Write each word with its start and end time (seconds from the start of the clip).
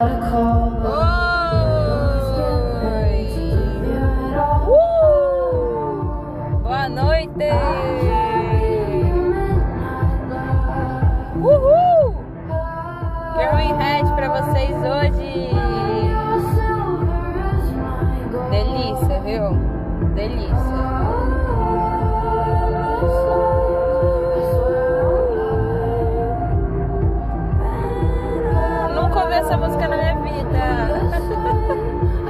Boa 0.00 0.08
noite! 6.88 7.50
Uhul! 11.36 12.14
Girl 13.36 13.76
Red 13.76 14.08
pra 14.16 14.28
vocês 14.40 14.74
hoje! 14.78 15.50
Delícia, 18.50 19.20
viu? 19.20 19.52
Delícia! 20.14 20.89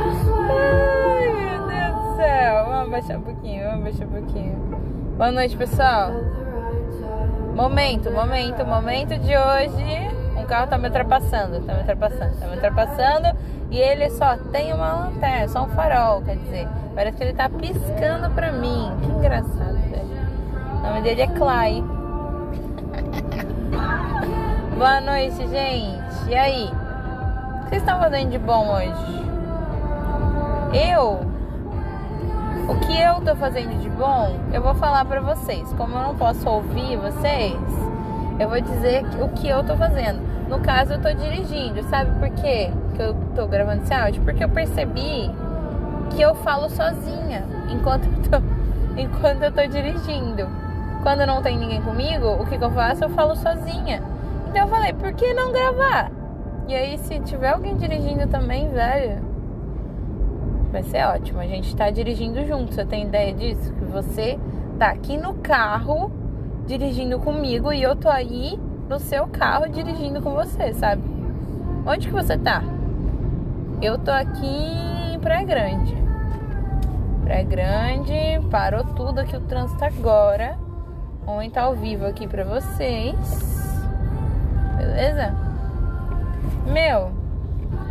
Ai, 0.00 1.32
meu 1.32 1.66
Deus 1.66 1.94
do 1.94 2.16
céu! 2.16 2.64
Vamos 2.66 2.88
abaixar 2.88 3.16
um 3.18 3.22
pouquinho, 3.22 3.64
vamos 3.64 3.80
abaixar 3.80 4.06
um 4.08 4.10
pouquinho. 4.10 4.56
Boa 5.16 5.30
noite, 5.30 5.56
pessoal! 5.56 6.10
Momento, 7.54 8.10
momento, 8.10 8.64
momento 8.64 9.18
de 9.18 9.36
hoje. 9.36 10.10
Um 10.36 10.44
carro 10.46 10.66
tá 10.68 10.78
me 10.78 10.86
ultrapassando, 10.86 11.60
tá 11.60 11.74
me 11.74 11.80
ultrapassando, 11.80 12.34
tá 12.36 12.46
me 12.46 12.54
ultrapassando. 12.54 13.36
E 13.70 13.78
ele 13.78 14.08
só 14.10 14.36
tem 14.50 14.72
uma 14.72 14.92
lanterna, 14.92 15.46
só 15.48 15.64
um 15.64 15.68
farol, 15.68 16.22
quer 16.22 16.36
dizer. 16.36 16.66
Parece 16.94 17.16
que 17.18 17.24
ele 17.24 17.34
tá 17.34 17.48
piscando 17.48 18.30
pra 18.30 18.50
mim. 18.50 18.90
Que 19.02 19.08
engraçado, 19.10 19.76
velho. 19.90 20.08
O 20.78 20.82
nome 20.82 21.02
dele 21.02 21.22
é 21.22 21.26
Clay. 21.26 21.84
Boa 24.76 25.00
noite, 25.02 25.46
gente. 25.48 26.28
E 26.28 26.34
aí? 26.34 26.70
Vocês 27.70 27.82
estão 27.82 28.00
fazendo 28.00 28.30
de 28.30 28.38
bom 28.38 28.66
hoje? 28.74 29.24
Eu? 30.74 31.20
O 32.68 32.74
que 32.80 33.00
eu 33.00 33.20
tô 33.20 33.36
fazendo 33.36 33.80
de 33.80 33.88
bom, 33.88 34.40
eu 34.52 34.60
vou 34.60 34.74
falar 34.74 35.04
pra 35.04 35.20
vocês. 35.20 35.72
Como 35.74 35.96
eu 35.96 36.02
não 36.02 36.16
posso 36.16 36.48
ouvir 36.48 36.96
vocês, 36.96 37.54
eu 38.40 38.48
vou 38.48 38.60
dizer 38.60 39.04
o 39.22 39.28
que 39.28 39.48
eu 39.48 39.62
tô 39.62 39.76
fazendo. 39.76 40.20
No 40.48 40.58
caso, 40.58 40.94
eu 40.94 41.00
tô 41.00 41.12
dirigindo. 41.12 41.80
Sabe 41.84 42.10
por 42.18 42.28
quê 42.42 42.72
que 42.96 43.02
eu 43.02 43.14
tô 43.36 43.46
gravando 43.46 43.84
esse 43.84 43.94
áudio? 43.94 44.20
Porque 44.24 44.42
eu 44.42 44.48
percebi 44.48 45.30
que 46.10 46.20
eu 46.20 46.34
falo 46.34 46.68
sozinha 46.70 47.44
enquanto 47.70 48.06
eu 48.06 48.30
tô, 48.30 48.44
enquanto 49.00 49.44
eu 49.44 49.52
tô 49.52 49.64
dirigindo. 49.68 50.48
Quando 51.04 51.24
não 51.24 51.40
tem 51.40 51.56
ninguém 51.56 51.80
comigo, 51.82 52.30
o 52.32 52.46
que, 52.46 52.58
que 52.58 52.64
eu 52.64 52.72
faço? 52.72 53.04
Eu 53.04 53.10
falo 53.10 53.36
sozinha. 53.36 54.02
Então 54.48 54.62
eu 54.62 54.68
falei, 54.68 54.92
por 54.92 55.12
que 55.12 55.32
não 55.34 55.52
gravar? 55.52 56.10
E 56.70 56.74
aí, 56.76 56.96
se 56.98 57.18
tiver 57.18 57.48
alguém 57.48 57.76
dirigindo 57.76 58.28
também, 58.28 58.68
velho, 58.68 59.20
vai 60.70 60.84
ser 60.84 61.04
ótimo. 61.04 61.40
A 61.40 61.44
gente 61.44 61.74
tá 61.74 61.90
dirigindo 61.90 62.46
junto. 62.46 62.72
Você 62.72 62.84
tem 62.84 63.08
ideia 63.08 63.34
disso? 63.34 63.72
Que 63.72 63.84
você 63.86 64.38
tá 64.78 64.86
aqui 64.86 65.16
no 65.16 65.34
carro 65.34 66.12
dirigindo 66.68 67.18
comigo 67.18 67.72
e 67.72 67.82
eu 67.82 67.96
tô 67.96 68.08
aí 68.08 68.56
no 68.88 69.00
seu 69.00 69.26
carro 69.26 69.68
dirigindo 69.68 70.22
com 70.22 70.32
você, 70.32 70.72
sabe? 70.72 71.02
Onde 71.84 72.06
que 72.06 72.14
você 72.14 72.38
tá? 72.38 72.62
Eu 73.82 73.98
tô 73.98 74.12
aqui 74.12 74.46
em 75.12 75.18
Praia 75.18 75.44
Grande. 75.44 75.96
Praia 77.24 77.42
Grande, 77.42 78.48
parou 78.48 78.84
tudo 78.84 79.18
aqui 79.18 79.36
o 79.36 79.40
trânsito 79.40 79.84
agora. 79.84 80.56
Vamos 81.26 81.46
entrar 81.46 81.64
ao 81.64 81.74
vivo 81.74 82.06
aqui 82.06 82.28
pra 82.28 82.44
vocês. 82.44 83.16
Beleza? 84.76 85.49
Meu, 86.66 87.12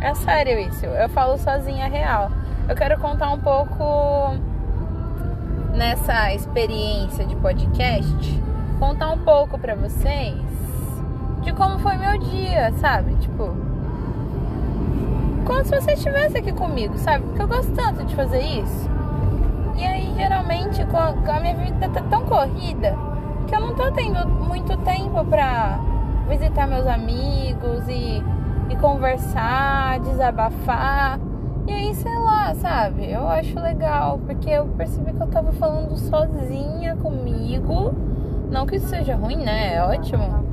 é 0.00 0.14
sério 0.14 0.58
isso. 0.58 0.86
Eu 0.86 1.08
falo 1.08 1.38
sozinha 1.38 1.88
real. 1.88 2.30
Eu 2.68 2.76
quero 2.76 2.98
contar 2.98 3.32
um 3.32 3.40
pouco 3.40 4.34
nessa 5.74 6.32
experiência 6.32 7.24
de 7.24 7.36
podcast, 7.36 8.42
contar 8.78 9.10
um 9.10 9.18
pouco 9.18 9.58
pra 9.58 9.74
vocês 9.74 10.34
de 11.42 11.52
como 11.52 11.78
foi 11.78 11.96
meu 11.96 12.18
dia, 12.18 12.72
sabe? 12.72 13.14
Tipo, 13.16 13.54
como 15.46 15.64
se 15.64 15.74
você 15.74 15.92
estivesse 15.92 16.38
aqui 16.38 16.52
comigo, 16.52 16.96
sabe? 16.98 17.24
Porque 17.24 17.42
eu 17.42 17.48
gosto 17.48 17.72
tanto 17.72 18.04
de 18.04 18.14
fazer 18.14 18.40
isso. 18.40 18.90
E 19.76 19.84
aí, 19.84 20.12
geralmente, 20.16 20.84
com 20.84 20.96
a 20.96 21.40
minha 21.40 21.56
vida 21.56 21.88
tá 21.88 22.02
tão 22.02 22.24
corrida 22.26 22.96
que 23.46 23.54
eu 23.54 23.60
não 23.60 23.74
tô 23.74 23.90
tendo 23.92 24.28
muito 24.28 24.76
tempo 24.78 25.24
pra 25.24 25.80
visitar 26.28 26.66
meus 26.66 26.86
amigos 26.86 27.88
e, 27.88 28.22
e 28.70 28.76
conversar, 28.76 30.00
desabafar. 30.00 31.18
E 31.66 31.72
aí, 31.72 31.94
sei 31.94 32.18
lá, 32.18 32.54
sabe? 32.54 33.10
Eu 33.10 33.28
acho 33.28 33.58
legal, 33.60 34.18
porque 34.24 34.48
eu 34.48 34.66
percebi 34.68 35.12
que 35.12 35.22
eu 35.22 35.26
tava 35.26 35.52
falando 35.52 35.96
sozinha 35.96 36.96
comigo. 36.96 37.92
Não 38.50 38.66
que 38.66 38.76
isso 38.76 38.88
seja 38.88 39.14
ruim, 39.14 39.36
né? 39.36 39.74
É 39.74 39.84
ótimo. 39.84 40.48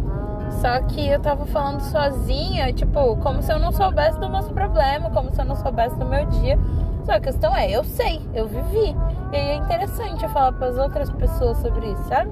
Só 0.62 0.82
que 0.82 1.08
eu 1.08 1.20
tava 1.20 1.46
falando 1.46 1.82
sozinha, 1.82 2.72
tipo, 2.74 3.18
como 3.18 3.42
se 3.42 3.52
eu 3.52 3.60
não 3.60 3.72
soubesse 3.72 4.20
do 4.20 4.30
meus 4.30 4.48
problemas, 4.50 5.12
como 5.14 5.32
se 5.32 5.40
eu 5.40 5.46
não 5.46 5.56
soubesse 5.56 5.96
do 5.98 6.06
meu 6.06 6.26
dia. 6.26 6.58
Só 7.06 7.14
a 7.14 7.20
questão 7.20 7.56
é, 7.56 7.72
eu 7.72 7.84
sei, 7.84 8.22
eu 8.34 8.48
vivi. 8.48 8.96
E 9.32 9.36
é 9.36 9.56
interessante 9.56 10.24
eu 10.24 10.30
falar 10.30 10.52
para 10.54 10.68
as 10.68 10.78
outras 10.78 11.10
pessoas 11.12 11.58
sobre 11.58 11.88
isso, 11.88 12.04
sabe? 12.04 12.32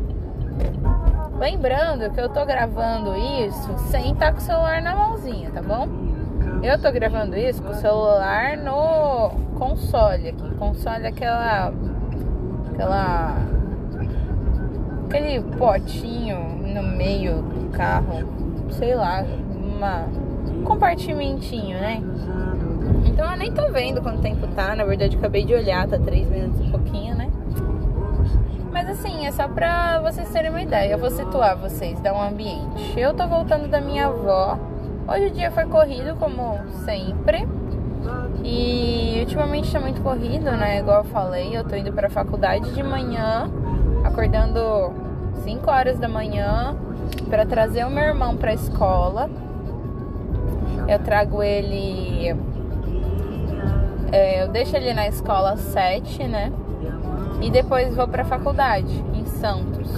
Lembrando 1.40 2.09
que 2.12 2.19
eu 2.19 2.29
tô 2.29 2.46
gravando 2.46 3.13
isso 3.16 3.78
sem 3.90 4.13
estar 4.13 4.31
com 4.31 4.38
o 4.38 4.41
celular 4.41 4.81
na 4.81 4.96
mãozinha, 4.96 5.51
tá 5.51 5.62
bom? 5.62 5.88
Eu 6.63 6.79
tô 6.79 6.91
gravando 6.91 7.35
isso 7.35 7.62
com 7.62 7.72
o 7.72 7.75
celular 7.75 8.57
no 8.57 9.29
console 9.57 10.29
aqui. 10.29 10.56
Console 10.57 11.03
é 11.03 11.07
aquela. 11.07 11.74
aquela. 12.72 13.38
aquele 15.06 15.41
potinho 15.57 16.40
no 16.74 16.84
meio 16.84 17.41
do 17.41 17.69
carro. 17.72 18.24
Sei 18.72 18.95
lá, 18.95 19.24
uma. 19.51 20.06
um 20.50 20.63
compartimentinho, 20.63 21.78
né? 21.78 22.01
Então 23.06 23.29
eu 23.31 23.38
nem 23.38 23.51
tô 23.51 23.69
vendo 23.72 24.01
quanto 24.01 24.22
tempo 24.22 24.47
tá. 24.56 24.75
Na 24.75 24.85
verdade, 24.85 25.18
acabei 25.18 25.44
de 25.44 25.53
olhar, 25.53 25.88
tá 25.88 25.97
3 26.00 26.29
minutos 26.29 26.66
e 26.66 26.72
pouquinho, 26.72 27.15
assim, 28.95 29.25
é 29.25 29.31
só 29.31 29.47
pra 29.47 30.00
vocês 30.00 30.29
terem 30.29 30.50
uma 30.50 30.61
ideia. 30.61 30.94
Eu 30.94 30.97
vou 30.97 31.11
situar 31.11 31.57
vocês, 31.57 32.00
dar 32.00 32.13
um 32.13 32.22
ambiente. 32.22 32.97
Eu 32.97 33.13
tô 33.13 33.28
voltando 33.28 33.67
da 33.67 33.81
minha 33.81 34.07
avó. 34.07 34.57
Hoje 35.07 35.28
o 35.28 35.31
dia 35.31 35.51
foi 35.51 35.66
corrido, 35.66 36.16
como 36.16 36.57
sempre. 36.85 37.47
E 38.44 39.17
ultimamente 39.22 39.72
tá 39.72 39.79
muito 39.79 40.01
corrido, 40.01 40.51
né? 40.51 40.79
Igual 40.79 41.00
eu 41.00 41.03
falei, 41.06 41.56
eu 41.56 41.63
tô 41.63 41.75
indo 41.75 41.91
pra 41.91 42.09
faculdade 42.09 42.73
de 42.73 42.83
manhã, 42.83 43.50
acordando 44.03 44.94
5 45.44 45.69
horas 45.69 46.00
da 46.00 46.07
manhã 46.07 46.75
para 47.29 47.45
trazer 47.45 47.85
o 47.85 47.89
meu 47.89 48.03
irmão 48.03 48.38
pra 48.38 48.53
escola. 48.53 49.29
Eu 50.88 51.00
trago 51.00 51.44
ele. 51.44 52.35
É, 54.12 54.44
eu 54.44 54.47
deixo 54.47 54.75
ele 54.75 54.94
na 54.94 55.07
escola 55.07 55.51
às 55.53 55.59
7, 55.59 56.23
né? 56.27 56.51
E 57.41 57.50
depois 57.50 57.96
vou 57.96 58.07
pra 58.07 58.23
faculdade, 58.25 59.03
em 59.13 59.25
Santos. 59.25 59.90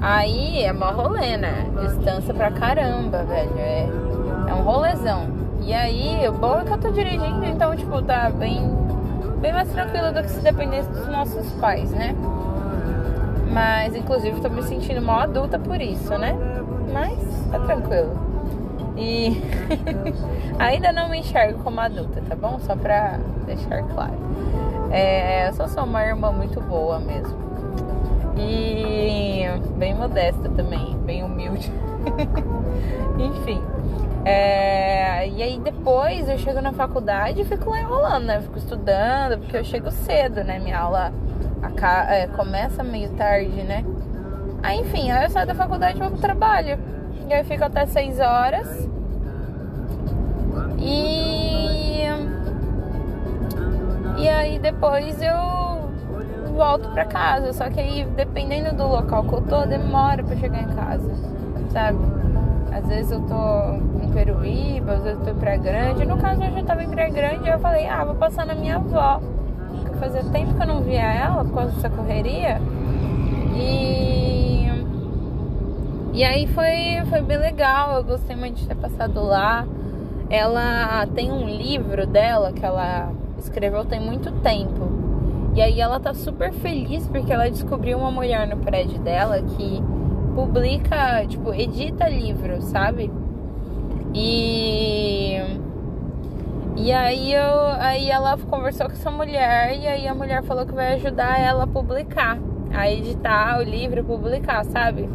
Aí 0.00 0.62
é 0.62 0.72
mó 0.72 0.90
rolê, 0.90 1.36
né? 1.36 1.66
Distância 1.80 2.32
pra 2.32 2.50
caramba, 2.50 3.22
velho. 3.24 3.58
É, 3.58 3.88
é 4.48 4.54
um 4.54 4.62
rolezão. 4.62 5.28
E 5.62 5.74
aí, 5.74 6.26
o 6.26 6.32
bom 6.32 6.58
é 6.60 6.64
que 6.64 6.72
eu 6.72 6.78
tô 6.78 6.90
dirigindo, 6.90 7.44
então, 7.44 7.76
tipo, 7.76 8.00
tá 8.02 8.30
bem, 8.30 8.62
bem 9.40 9.52
mais 9.52 9.70
tranquilo 9.70 10.12
do 10.12 10.22
que 10.22 10.30
se 10.30 10.40
dependesse 10.40 10.88
dos 10.88 11.06
nossos 11.08 11.52
pais, 11.54 11.90
né? 11.90 12.14
Mas, 13.52 13.94
inclusive, 13.94 14.40
tô 14.40 14.48
me 14.48 14.62
sentindo 14.62 15.02
mó 15.02 15.20
adulta 15.20 15.58
por 15.58 15.80
isso, 15.80 16.16
né? 16.16 16.34
Mas, 16.92 17.18
tá 17.50 17.58
tranquilo. 17.60 18.18
E 18.96 19.42
ainda 20.58 20.92
não 20.92 21.10
me 21.10 21.18
enxergo 21.18 21.62
como 21.62 21.78
adulta, 21.80 22.22
tá 22.26 22.34
bom? 22.34 22.58
Só 22.60 22.74
pra 22.74 23.18
deixar 23.46 23.82
claro. 23.82 24.18
É, 24.90 25.48
eu 25.48 25.52
só 25.54 25.68
sou 25.68 25.84
uma 25.84 26.04
irmã 26.04 26.32
muito 26.32 26.60
boa 26.60 26.98
mesmo. 26.98 27.38
E 28.36 29.44
bem 29.76 29.94
modesta 29.94 30.48
também, 30.50 30.96
bem 30.98 31.22
humilde. 31.22 31.70
Enfim. 33.18 33.62
É, 34.24 35.28
e 35.28 35.42
aí 35.42 35.58
depois 35.58 36.28
eu 36.28 36.38
chego 36.38 36.60
na 36.60 36.72
faculdade 36.72 37.40
e 37.40 37.44
fico 37.44 37.70
lá 37.70 37.80
enrolando, 37.80 38.24
né? 38.24 38.40
fico 38.42 38.58
estudando, 38.58 39.38
porque 39.38 39.56
eu 39.56 39.64
chego 39.64 39.90
cedo, 39.90 40.44
né? 40.44 40.58
Minha 40.58 40.78
aula 40.78 41.12
é, 42.08 42.26
começa 42.26 42.82
meio 42.82 43.10
tarde, 43.10 43.62
né? 43.62 43.84
Aí 44.62 44.80
enfim, 44.80 45.10
aí 45.10 45.24
eu 45.24 45.30
saio 45.30 45.46
da 45.46 45.54
faculdade 45.54 45.98
e 45.98 46.00
vou 46.00 46.10
pro 46.10 46.20
trabalho. 46.20 46.78
E 47.28 47.32
aí 47.32 47.40
eu 47.40 47.44
fico 47.44 47.64
até 47.64 47.86
6 47.86 48.20
horas. 48.20 48.88
E. 50.78 51.59
E 54.20 54.28
aí 54.28 54.58
depois 54.58 55.20
eu 55.22 55.88
volto 56.52 56.90
pra 56.90 57.06
casa. 57.06 57.54
Só 57.54 57.70
que 57.70 57.80
aí, 57.80 58.04
dependendo 58.04 58.76
do 58.76 58.86
local 58.86 59.24
que 59.24 59.32
eu 59.32 59.40
tô, 59.40 59.64
demora 59.64 60.22
pra 60.22 60.36
chegar 60.36 60.62
em 60.62 60.68
casa, 60.68 61.10
sabe? 61.70 61.98
Às 62.70 62.86
vezes 62.86 63.12
eu 63.12 63.20
tô 63.22 64.04
em 64.04 64.10
Peruíba, 64.12 64.92
às 64.92 65.02
vezes 65.04 65.18
eu 65.18 65.24
tô 65.24 65.30
em 65.30 65.40
Praia 65.40 65.58
Grande. 65.58 66.04
No 66.04 66.18
caso, 66.18 66.42
hoje 66.42 66.58
eu 66.58 66.64
tava 66.64 66.84
em 66.84 66.90
Praia 66.90 67.10
Grande 67.10 67.48
e 67.48 67.48
eu 67.48 67.58
falei, 67.60 67.88
ah, 67.88 68.04
vou 68.04 68.14
passar 68.14 68.44
na 68.44 68.54
minha 68.54 68.76
avó. 68.76 69.22
Porque 69.70 69.96
fazia 69.96 70.22
tempo 70.24 70.54
que 70.54 70.62
eu 70.62 70.66
não 70.66 70.82
via 70.82 71.00
ela 71.00 71.42
por 71.42 71.54
causa 71.54 71.72
dessa 71.72 71.88
correria. 71.88 72.60
E. 73.56 74.68
E 76.12 76.24
aí 76.24 76.46
foi, 76.48 77.02
foi 77.08 77.22
bem 77.22 77.38
legal, 77.38 77.96
eu 77.96 78.04
gostei 78.04 78.36
muito 78.36 78.56
de 78.56 78.66
ter 78.66 78.74
passado 78.74 79.22
lá. 79.24 79.64
Ela 80.28 81.06
tem 81.14 81.32
um 81.32 81.46
livro 81.46 82.06
dela 82.06 82.52
que 82.52 82.64
ela 82.64 83.10
escreveu 83.40 83.84
tem 83.84 84.00
muito 84.00 84.30
tempo. 84.40 84.88
E 85.54 85.60
aí 85.60 85.80
ela 85.80 85.98
tá 85.98 86.14
super 86.14 86.52
feliz 86.52 87.06
porque 87.08 87.32
ela 87.32 87.50
descobriu 87.50 87.98
uma 87.98 88.10
mulher 88.10 88.46
no 88.46 88.56
prédio 88.58 89.00
dela 89.00 89.42
que 89.42 89.82
publica, 90.34 91.26
tipo, 91.26 91.52
edita 91.52 92.08
livros, 92.08 92.64
sabe? 92.64 93.10
E 94.14 95.38
e 96.76 96.92
aí 96.92 97.34
eu 97.34 97.66
aí 97.78 98.10
ela 98.10 98.38
conversou 98.38 98.86
com 98.86 98.92
essa 98.92 99.10
mulher 99.10 99.76
e 99.78 99.86
aí 99.86 100.08
a 100.08 100.14
mulher 100.14 100.42
falou 100.44 100.64
que 100.64 100.72
vai 100.72 100.94
ajudar 100.94 101.38
ela 101.38 101.64
a 101.64 101.66
publicar, 101.66 102.38
a 102.72 102.90
editar 102.90 103.58
o 103.58 103.62
livro, 103.62 104.04
publicar, 104.04 104.64
sabe? 104.64 105.08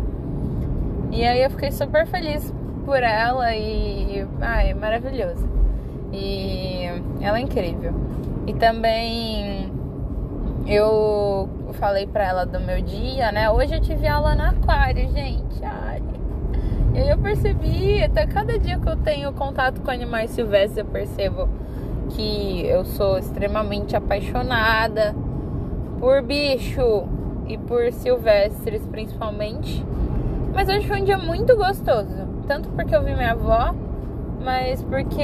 E 1.12 1.26
aí 1.26 1.42
eu 1.42 1.50
fiquei 1.50 1.72
super 1.72 2.06
feliz 2.06 2.54
por 2.86 3.02
ela 3.02 3.56
e 3.56 4.28
ai, 4.42 4.74
maravilhoso. 4.74 5.48
E 6.14 6.86
ela 7.22 7.38
é 7.38 7.42
incrível. 7.42 7.94
E 8.48 8.54
também 8.54 9.72
eu 10.68 11.50
falei 11.74 12.08
pra 12.08 12.24
ela 12.24 12.46
do 12.46 12.60
meu 12.60 12.82
dia, 12.82 13.32
né? 13.32 13.50
Hoje 13.50 13.76
eu 13.76 13.82
tive 13.82 14.08
aula 14.08 14.36
na 14.36 14.50
aquário, 14.50 15.10
gente. 15.12 15.64
Ai. 15.64 16.02
E 16.94 17.00
aí 17.00 17.10
eu 17.10 17.18
percebi, 17.18 18.02
até 18.04 18.26
cada 18.26 18.58
dia 18.58 18.80
que 18.80 18.88
eu 18.88 18.96
tenho 18.96 19.34
contato 19.34 19.82
com 19.82 19.92
animais 19.92 20.32
silvestres, 20.32 20.78
eu 20.78 20.86
percebo 20.86 21.50
que 22.10 22.66
eu 22.66 22.86
sou 22.86 23.18
extremamente 23.18 23.96
apaixonada 23.96 25.16
por 26.00 26.22
bicho 26.22 27.04
e 27.48 27.58
por 27.58 27.92
silvestres 27.92 28.86
principalmente. 28.88 29.86
Mas 30.54 30.70
hoje 30.70 30.88
foi 30.88 31.02
um 31.02 31.04
dia 31.04 31.18
muito 31.18 31.56
gostoso. 31.58 32.16
Tanto 32.48 32.70
porque 32.70 32.96
eu 32.96 33.04
vi 33.04 33.14
minha 33.14 33.32
avó, 33.32 33.74
mas 34.42 34.82
porque. 34.84 35.22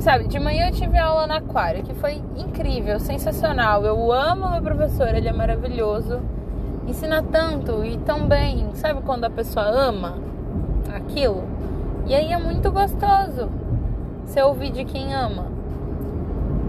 Sabe, 0.00 0.28
de 0.28 0.38
manhã 0.38 0.68
eu 0.68 0.72
tive 0.72 0.98
aula 0.98 1.26
na 1.26 1.36
aquário, 1.36 1.82
que 1.82 1.94
foi 1.94 2.20
incrível, 2.36 3.00
sensacional. 3.00 3.84
Eu 3.84 4.12
amo 4.12 4.50
meu 4.50 4.62
professor, 4.62 5.14
ele 5.14 5.28
é 5.28 5.32
maravilhoso 5.32 6.20
ensina 6.86 7.22
tanto 7.22 7.84
e 7.84 7.96
tão 7.98 8.26
bem. 8.26 8.70
Sabe 8.74 9.00
quando 9.02 9.24
a 9.24 9.30
pessoa 9.30 9.66
ama 9.66 10.16
aquilo? 10.94 11.44
E 12.06 12.14
aí 12.14 12.32
é 12.32 12.38
muito 12.38 12.70
gostoso 12.70 13.50
você 14.24 14.42
ouvir 14.42 14.70
de 14.70 14.84
quem 14.84 15.14
ama. 15.14 15.46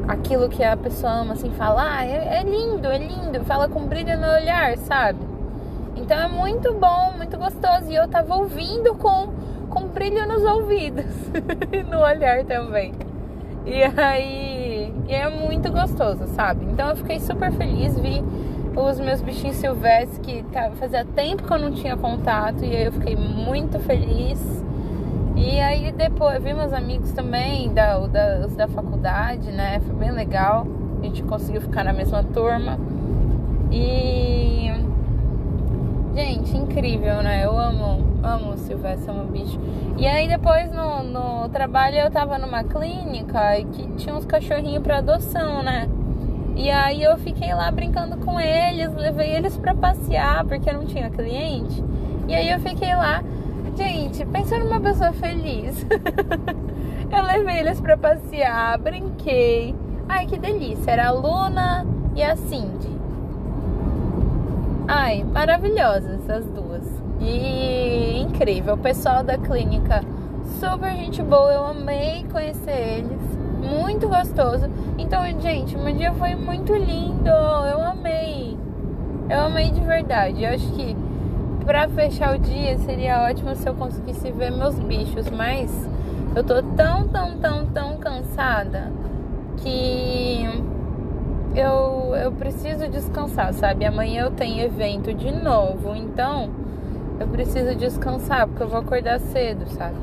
Aquilo 0.08 0.48
que 0.50 0.64
a 0.64 0.78
pessoa 0.78 1.12
ama, 1.14 1.34
assim, 1.34 1.50
falar, 1.52 1.98
ah, 1.98 2.06
é, 2.06 2.40
é 2.40 2.44
lindo, 2.44 2.88
é 2.88 2.98
lindo, 2.98 3.44
fala 3.46 3.68
com 3.68 3.88
brilho 3.88 4.18
no 4.20 4.28
olhar, 4.28 4.78
sabe? 4.78 5.20
Então 5.96 6.18
é 6.18 6.28
muito 6.28 6.74
bom, 6.74 7.14
muito 7.18 7.38
gostoso. 7.38 7.90
E 7.90 7.96
eu 7.96 8.08
tava 8.08 8.36
ouvindo 8.36 8.94
com, 8.96 9.30
com 9.70 9.88
brilho 9.88 10.28
nos 10.28 10.44
ouvidos 10.44 11.06
e 11.74 11.84
no 11.84 12.02
olhar 12.02 12.46
também. 12.46 12.94
E 13.66 13.84
aí, 13.84 14.94
e 15.08 15.14
é 15.14 15.30
muito 15.30 15.72
gostoso, 15.72 16.28
sabe? 16.28 16.66
Então 16.66 16.90
eu 16.90 16.96
fiquei 16.96 17.20
super 17.20 17.52
feliz, 17.52 17.98
vi 17.98 18.24
os 18.76 19.00
meus 19.00 19.22
bichinhos 19.22 19.56
silvestres 19.56 20.20
que 20.20 20.44
tá, 20.52 20.70
fazia 20.72 21.06
tempo 21.06 21.44
que 21.44 21.52
eu 21.52 21.58
não 21.58 21.72
tinha 21.72 21.96
contato 21.96 22.64
e 22.64 22.76
aí 22.76 22.86
eu 22.86 22.92
fiquei 22.92 23.16
muito 23.16 23.80
feliz. 23.80 24.40
E 25.36 25.60
aí 25.60 25.92
depois 25.92 26.42
vi 26.44 26.54
meus 26.54 26.72
amigos 26.74 27.12
também, 27.12 27.74
da, 27.74 27.98
da, 28.08 28.48
da 28.48 28.68
faculdade, 28.68 29.52
né? 29.52 29.82
Foi 29.82 29.96
bem 29.96 30.12
legal. 30.12 30.66
A 31.02 31.06
gente 31.06 31.24
conseguiu 31.24 31.62
ficar 31.62 31.84
na 31.84 31.92
mesma 31.92 32.24
turma. 32.24 32.80
E. 33.72 34.72
Gente, 36.16 36.56
incrível, 36.56 37.22
né? 37.22 37.44
Eu 37.44 37.60
amo, 37.60 38.02
amo 38.24 38.54
o 38.54 38.58
Silvestre, 38.58 39.12
amo 39.12 39.24
o 39.24 39.28
bicho. 39.28 39.60
E 39.98 40.08
aí 40.08 40.30
depois 40.30 40.72
no, 40.72 41.04
no 41.04 41.50
trabalho 41.50 41.98
eu 41.98 42.10
tava 42.10 42.38
numa 42.38 42.64
clínica 42.64 43.56
que 43.74 43.86
tinha 43.98 44.16
uns 44.16 44.24
cachorrinhos 44.24 44.82
para 44.82 45.00
adoção, 45.00 45.62
né? 45.62 45.90
E 46.56 46.72
aí 46.72 47.04
eu 47.04 47.18
fiquei 47.18 47.54
lá 47.54 47.70
brincando 47.70 48.16
com 48.16 48.40
eles, 48.40 48.96
levei 48.96 49.36
eles 49.36 49.58
para 49.58 49.76
passear 49.76 50.46
porque 50.46 50.72
não 50.72 50.86
tinha 50.86 51.10
cliente. 51.10 51.84
E 52.30 52.34
aí 52.34 52.50
eu 52.50 52.62
fiquei 52.62 52.96
lá, 52.96 53.22
gente, 53.76 54.26
pensando 54.26 54.64
numa 54.64 54.80
pessoa 54.80 55.12
feliz. 55.12 55.86
eu 57.12 57.24
levei 57.24 57.60
eles 57.60 57.82
para 57.82 57.98
passear, 57.98 58.78
brinquei. 58.78 59.76
Ai, 60.08 60.26
que 60.26 60.40
delícia! 60.40 60.92
Era 60.92 61.08
a 61.08 61.12
Luna 61.12 61.86
e 62.16 62.24
a 62.24 62.38
Cindy. 62.38 62.95
Ai, 64.88 65.24
maravilhosas 65.24 66.30
as 66.30 66.46
duas. 66.46 66.84
E 67.20 68.20
incrível, 68.22 68.76
o 68.76 68.78
pessoal 68.78 69.24
da 69.24 69.38
clínica, 69.38 70.02
super 70.60 70.92
gente 70.92 71.24
boa, 71.24 71.52
eu 71.52 71.66
amei 71.66 72.24
conhecer 72.32 73.00
eles 73.00 73.46
muito 73.66 74.08
gostoso. 74.08 74.70
Então, 74.98 75.24
gente, 75.42 75.76
meu 75.76 75.96
dia 75.96 76.14
foi 76.14 76.36
muito 76.36 76.74
lindo. 76.74 77.28
Eu 77.28 77.82
amei. 77.82 78.58
Eu 79.28 79.40
amei 79.42 79.72
de 79.72 79.82
verdade. 79.82 80.44
Eu 80.44 80.54
acho 80.54 80.72
que 80.74 80.96
para 81.66 81.90
fechar 81.90 82.36
o 82.36 82.40
dia 82.40 82.78
seria 82.80 83.24
ótimo 83.24 83.56
se 83.56 83.68
eu 83.68 83.74
conseguisse 83.74 84.32
ver 84.32 84.52
meus 84.52 84.78
bichos, 84.78 85.32
mas 85.32 85.72
eu 86.36 86.44
tô 86.44 86.62
tão, 86.62 87.08
tão, 87.08 87.38
tão, 87.40 87.66
tão 87.66 87.98
cansada 87.98 88.92
que 89.58 90.48
eu, 91.56 92.16
eu 92.16 92.32
preciso 92.34 92.88
descansar, 92.88 93.54
sabe? 93.54 93.86
Amanhã 93.86 94.24
eu 94.24 94.32
tenho 94.32 94.64
evento 94.64 95.14
de 95.14 95.32
novo, 95.32 95.96
então 95.96 96.50
eu 97.20 97.28
preciso 97.28 97.76
descansar 97.76 98.48
porque 98.48 98.64
eu 98.64 98.68
vou 98.68 98.80
acordar 98.80 99.20
cedo, 99.20 99.66
sabe? 99.70 99.96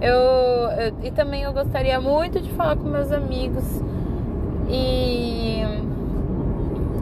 Eu, 0.00 0.14
eu, 0.14 0.94
e 1.02 1.10
também 1.10 1.42
eu 1.42 1.52
gostaria 1.52 2.00
muito 2.00 2.40
de 2.40 2.50
falar 2.50 2.76
com 2.76 2.88
meus 2.88 3.10
amigos 3.10 3.64
e 4.68 5.62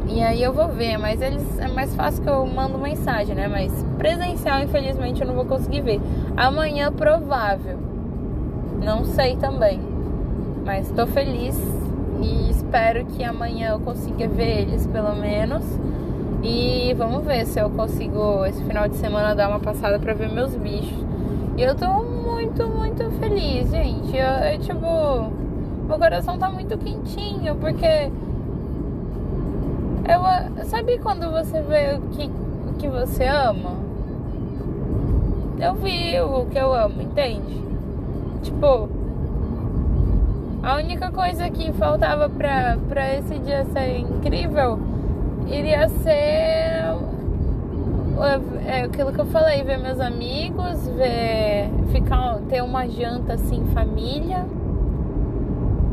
e 0.09 0.21
aí 0.23 0.43
eu 0.43 0.53
vou 0.53 0.69
ver, 0.69 0.99
mas 0.99 1.23
eles 1.23 1.59
é 1.59 1.69
mais 1.69 1.94
fácil 1.94 2.23
que 2.23 2.29
eu 2.29 2.44
mando 2.47 2.77
mensagem, 2.79 3.35
né? 3.35 3.49
Mas 3.49 3.73
presencial, 3.97 4.61
infelizmente, 4.61 5.23
eu 5.23 5.27
não 5.27 5.35
vou 5.35 5.47
conseguir 5.47 5.81
ver. 5.81 6.00
Amanhã 6.37 6.93
provável. 6.93 7.79
Não 8.85 9.06
sei 9.06 9.37
também. 9.37 9.81
Mas 10.67 10.91
estou 10.91 11.06
feliz 11.06 11.56
e 12.22 12.50
espero 12.50 13.05
que 13.06 13.24
amanhã 13.24 13.70
eu 13.70 13.81
consiga 13.81 14.29
ver 14.29 14.62
eles 14.62 14.86
pelo 14.86 15.14
menos. 15.14 15.64
E 16.43 16.94
vamos 16.94 17.24
ver 17.24 17.46
se 17.46 17.60
eu 17.60 17.70
consigo 17.70 18.44
esse 18.46 18.62
final 18.64 18.88
de 18.88 18.96
semana 18.96 19.34
dar 19.34 19.48
uma 19.48 19.60
passada 19.60 19.98
para 19.98 20.14
ver 20.14 20.31
meus 20.31 20.55
bichos. 20.55 21.05
E 21.56 21.62
eu 21.62 21.74
tô 21.74 21.86
muito, 21.86 22.67
muito 22.67 23.10
feliz, 23.20 23.70
gente. 23.70 24.17
Eu, 24.17 24.52
eu, 24.52 24.58
tipo, 24.58 25.31
meu 25.86 25.98
coração 25.98 26.38
tá 26.38 26.48
muito 26.48 26.76
quentinho, 26.79 27.55
porque 27.56 28.10
eu 30.08 30.64
sabe 30.64 30.98
quando 30.98 31.31
você 31.31 31.60
vê 31.62 31.94
o 31.94 32.00
que, 32.08 32.31
o 32.69 32.72
que 32.79 32.88
você 32.88 33.24
ama? 33.24 33.76
Eu 35.60 35.74
vi 35.74 36.20
o 36.20 36.46
que 36.46 36.58
eu 36.58 36.74
amo, 36.74 37.00
entende? 37.02 37.62
Tipo, 38.43 38.88
a 40.62 40.76
única 40.76 41.10
coisa 41.10 41.50
que 41.50 41.72
faltava 41.72 42.28
pra 42.28 43.14
esse 43.19 43.38
dia 43.40 43.64
ser 43.72 43.98
incrível 43.98 44.78
iria 45.48 45.88
ser 45.88 46.82
é 48.66 48.82
aquilo 48.82 49.12
que 49.12 49.20
eu 49.20 49.26
falei, 49.26 49.64
ver 49.64 49.78
meus 49.78 49.98
amigos, 49.98 50.86
ver 50.88 51.69
ficar 51.90 52.38
ter 52.48 52.62
uma 52.62 52.86
janta 52.86 53.34
assim 53.34 53.64
família, 53.74 54.46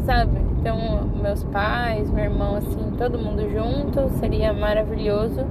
sabe? 0.05 0.39
Então 0.59 1.09
meus 1.21 1.43
pais, 1.45 2.09
meu 2.11 2.25
irmão 2.25 2.55
assim, 2.55 2.91
todo 2.97 3.17
mundo 3.17 3.49
junto, 3.49 4.09
seria 4.19 4.53
maravilhoso. 4.53 5.43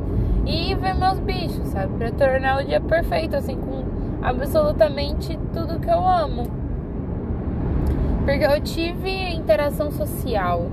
E 0.47 0.75
ver 0.77 0.95
meus 0.95 1.19
bichos, 1.19 1.69
sabe? 1.69 1.93
Para 1.99 2.13
tornar 2.13 2.61
o 2.61 2.65
dia 2.65 2.81
perfeito 2.81 3.35
assim 3.37 3.57
com 3.57 3.83
absolutamente 4.23 5.39
tudo 5.53 5.81
que 5.81 5.91
eu 5.91 6.07
amo. 6.07 6.48
Porque 8.29 8.45
eu 8.45 8.61
tive 8.61 9.11
interação 9.31 9.91
social 9.91 10.67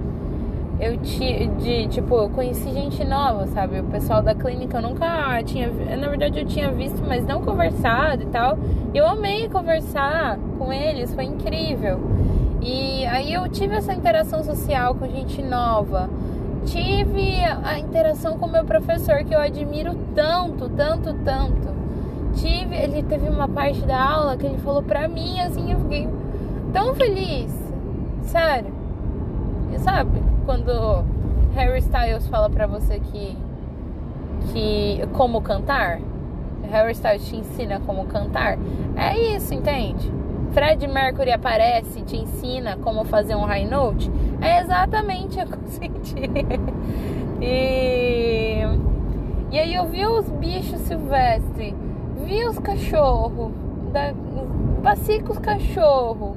eu 0.77 0.97
ti, 0.97 1.49
de, 1.57 1.87
tipo, 1.87 2.15
eu 2.15 2.29
conheci 2.29 2.69
gente 2.69 3.05
nova, 3.05 3.47
sabe? 3.47 3.79
O 3.79 3.85
pessoal 3.85 4.21
da 4.21 4.35
clínica 4.35 4.79
eu 4.79 4.81
nunca 4.81 5.41
tinha, 5.43 5.69
na 5.95 6.09
verdade 6.09 6.37
eu 6.37 6.45
tinha 6.45 6.69
visto, 6.69 7.01
mas 7.07 7.25
não 7.25 7.41
conversado 7.41 8.23
e 8.23 8.25
tal. 8.25 8.57
Eu 8.93 9.07
amei 9.07 9.47
conversar 9.47 10.37
com 10.57 10.73
eles, 10.73 11.13
foi 11.13 11.23
incrível. 11.23 11.97
E 12.61 13.05
aí 13.05 13.31
eu 13.31 13.47
tive 13.47 13.73
essa 13.73 13.93
interação 13.93 14.43
social 14.43 14.93
com 14.95 15.07
gente 15.07 15.41
nova. 15.41 16.09
Tive 16.65 17.41
a 17.63 17.79
interação 17.79 18.37
com 18.37 18.47
meu 18.47 18.65
professor 18.65 19.23
que 19.23 19.33
eu 19.33 19.39
admiro 19.39 19.95
tanto, 20.13 20.67
tanto, 20.67 21.13
tanto. 21.23 21.73
tive, 22.35 22.75
ele 22.75 23.01
teve 23.01 23.29
uma 23.29 23.47
parte 23.47 23.79
da 23.85 23.97
aula 23.97 24.35
que 24.35 24.45
ele 24.45 24.57
falou 24.57 24.83
pra 24.83 25.07
mim, 25.07 25.39
assim, 25.39 25.71
eu 25.71 25.79
fiquei 25.79 26.09
tão 26.75 26.93
feliz. 26.93 27.49
Sério. 28.23 28.73
E 29.73 29.79
sabe, 29.79 30.21
quando 30.45 31.05
Harry 31.55 31.79
Styles 31.79 32.27
fala 32.27 32.49
pra 32.49 32.67
você 32.67 32.99
que 32.99 33.37
que 34.51 35.01
como 35.13 35.41
cantar, 35.41 35.99
Harry 36.69 36.91
Styles 36.91 37.25
te 37.27 37.37
ensina 37.37 37.79
como 37.79 38.05
cantar. 38.07 38.59
É 38.97 39.17
isso, 39.17 39.53
entende? 39.53 40.11
Fred 40.51 40.85
Mercury 40.85 41.31
aparece 41.31 41.99
e 41.99 42.03
te 42.03 42.17
ensina 42.17 42.77
como 42.77 43.05
fazer 43.05 43.35
um 43.35 43.45
high 43.45 43.65
note. 43.65 44.11
É 44.41 44.59
exatamente 44.59 45.39
o 45.39 45.47
que 45.47 45.53
eu 45.53 45.67
senti. 45.67 46.29
e, 47.41 48.59
e 49.49 49.59
aí 49.59 49.73
eu 49.73 49.85
vi 49.85 50.05
os 50.05 50.29
bichos 50.29 50.81
silvestres, 50.81 51.73
vi 52.25 52.45
os 52.45 52.59
cachorros, 52.59 53.51
passei 54.83 55.21
com 55.21 55.31
os 55.31 55.39
cachorros, 55.39 56.35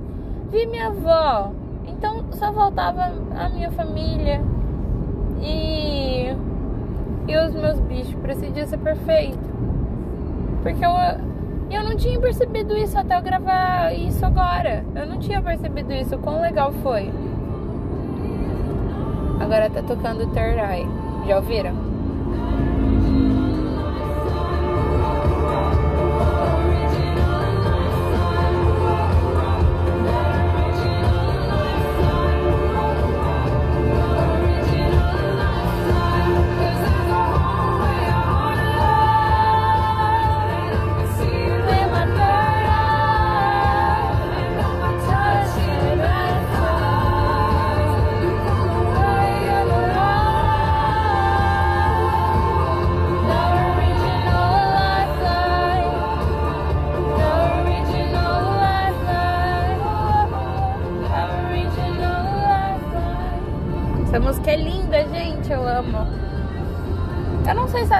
vi 0.50 0.67
minha 0.67 0.88
avó. 0.88 1.52
Então 1.87 2.25
só 2.33 2.52
faltava 2.52 3.12
a 3.37 3.49
minha 3.49 3.71
família 3.71 4.40
e, 5.40 6.28
e 7.26 7.37
os 7.38 7.55
meus 7.55 7.78
bichos 7.81 8.14
para 8.14 8.33
esse 8.33 8.50
dia 8.50 8.67
ser 8.67 8.78
perfeito. 8.78 9.38
Porque 10.62 10.85
eu, 10.85 10.90
eu 11.71 11.85
não 11.85 11.97
tinha 11.97 12.19
percebido 12.21 12.76
isso 12.76 12.99
até 12.99 13.17
eu 13.17 13.23
gravar 13.23 13.93
isso 13.95 14.25
agora. 14.25 14.85
Eu 14.95 15.07
não 15.07 15.19
tinha 15.19 15.40
percebido 15.40 15.93
isso, 15.93 16.14
o 16.17 16.19
quão 16.19 16.40
legal 16.40 16.73
foi. 16.83 17.11
Agora 19.40 19.71
tá 19.71 19.83
tocando 19.83 20.26
Third 20.33 20.59
Eye. 20.59 20.87
Já 21.26 21.37
ouviram? 21.37 21.88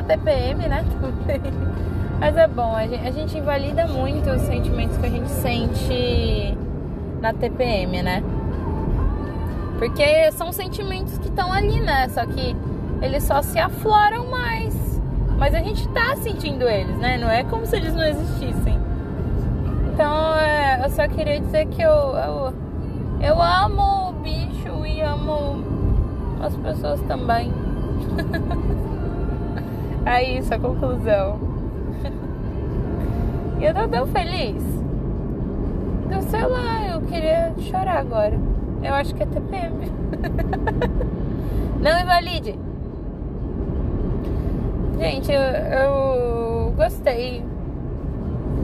TPM, 0.09 0.67
né? 0.67 0.85
Mas 2.19 2.37
é 2.37 2.49
bom, 2.49 2.75
a 2.75 2.87
gente, 2.87 3.07
a 3.07 3.11
gente 3.13 3.39
invalida 3.39 3.87
muito 3.87 4.29
os 4.31 4.41
sentimentos 4.43 4.97
que 4.97 5.07
a 5.07 5.11
gente 5.11 5.29
sente 5.29 6.59
na 7.21 7.33
TPM, 7.33 8.03
né? 8.03 8.25
Porque 9.79 10.33
são 10.33 10.51
sentimentos 10.51 11.17
que 11.19 11.29
estão 11.29 11.53
ali, 11.53 11.81
né? 11.81 12.09
Só 12.09 12.27
que 12.27 12.57
eles 13.01 13.23
só 13.23 13.43
se 13.43 13.59
afloram 13.59 14.29
mais. 14.29 14.75
Mas 15.37 15.55
a 15.55 15.61
gente 15.61 15.87
tá 15.91 16.17
sentindo 16.17 16.69
eles, 16.69 16.97
né? 16.97 17.17
Não 17.19 17.31
é 17.31 17.45
como 17.45 17.65
se 17.65 17.77
eles 17.77 17.95
não 17.95 18.05
existissem. 18.05 18.77
Então, 19.93 20.35
é, 20.35 20.85
eu 20.85 20.91
só 20.91 21.07
queria 21.07 21.39
dizer 21.39 21.67
que 21.67 21.83
eu, 21.83 21.91
eu, 21.91 22.55
eu 23.21 23.41
amo 23.41 24.09
o 24.09 24.13
bicho 24.15 24.85
e 24.85 25.01
amo 25.01 25.63
as 26.41 26.57
pessoas 26.57 27.01
também. 27.03 27.53
é 30.07 30.39
isso 30.39 30.53
a 30.53 30.59
conclusão. 30.59 31.39
E 33.61 33.65
eu 33.65 33.75
tô 33.75 33.89
tão 33.89 34.07
feliz. 34.07 34.63
Eu 36.11 36.23
sei 36.23 36.47
lá, 36.47 36.89
eu 36.89 37.03
queria 37.03 37.53
chorar 37.59 37.99
agora. 37.99 38.39
Eu 38.83 38.95
acho 38.95 39.15
que 39.15 39.23
é 39.23 39.27
TPM. 39.27 39.91
Não 41.83 42.01
invalide. 42.01 42.59
Gente, 44.99 45.33
eu, 45.33 45.41
eu 45.41 46.73
gostei 46.77 47.45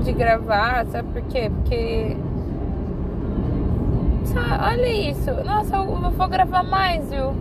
de 0.04 0.12
gravar, 0.12 0.86
sabe 0.86 1.08
por 1.12 1.22
quê? 1.22 1.50
Porque. 1.50 2.16
Olha 4.36 5.10
isso. 5.10 5.30
Nossa, 5.44 5.76
eu 5.76 6.10
vou 6.10 6.28
gravar 6.28 6.62
mais, 6.62 7.10
viu? 7.10 7.34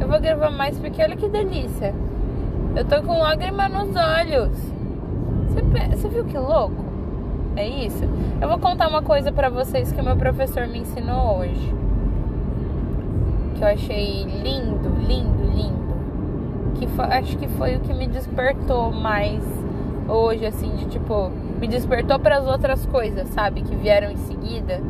Eu 0.00 0.08
vou 0.08 0.20
gravar 0.20 0.50
mais 0.50 0.78
porque 0.78 1.02
olha 1.02 1.16
que 1.16 1.28
delícia. 1.28 1.94
Eu 2.76 2.84
tô 2.84 3.02
com 3.02 3.18
lágrima 3.18 3.70
nos 3.70 3.96
olhos. 3.96 4.52
Você, 5.94 6.08
viu 6.08 6.26
que 6.26 6.36
louco? 6.36 6.84
É 7.56 7.66
isso? 7.66 8.04
Eu 8.38 8.48
vou 8.48 8.58
contar 8.58 8.86
uma 8.86 9.00
coisa 9.00 9.32
para 9.32 9.48
vocês 9.48 9.90
que 9.90 10.00
o 10.00 10.04
meu 10.04 10.14
professor 10.14 10.68
me 10.68 10.80
ensinou 10.80 11.38
hoje. 11.38 11.74
Que 13.54 13.62
eu 13.62 13.68
achei 13.68 14.24
lindo, 14.24 14.90
lindo, 15.08 15.42
lindo. 15.54 16.76
Que 16.78 16.86
foi, 16.86 17.06
acho 17.06 17.38
que 17.38 17.48
foi 17.48 17.76
o 17.76 17.80
que 17.80 17.94
me 17.94 18.06
despertou 18.06 18.92
mais 18.92 19.42
hoje, 20.06 20.44
assim, 20.44 20.76
de 20.76 20.84
tipo, 20.84 21.30
me 21.58 21.66
despertou 21.66 22.18
para 22.18 22.36
as 22.36 22.46
outras 22.46 22.84
coisas, 22.84 23.26
sabe? 23.30 23.62
Que 23.62 23.74
vieram 23.74 24.10
em 24.10 24.18
seguida 24.18 24.82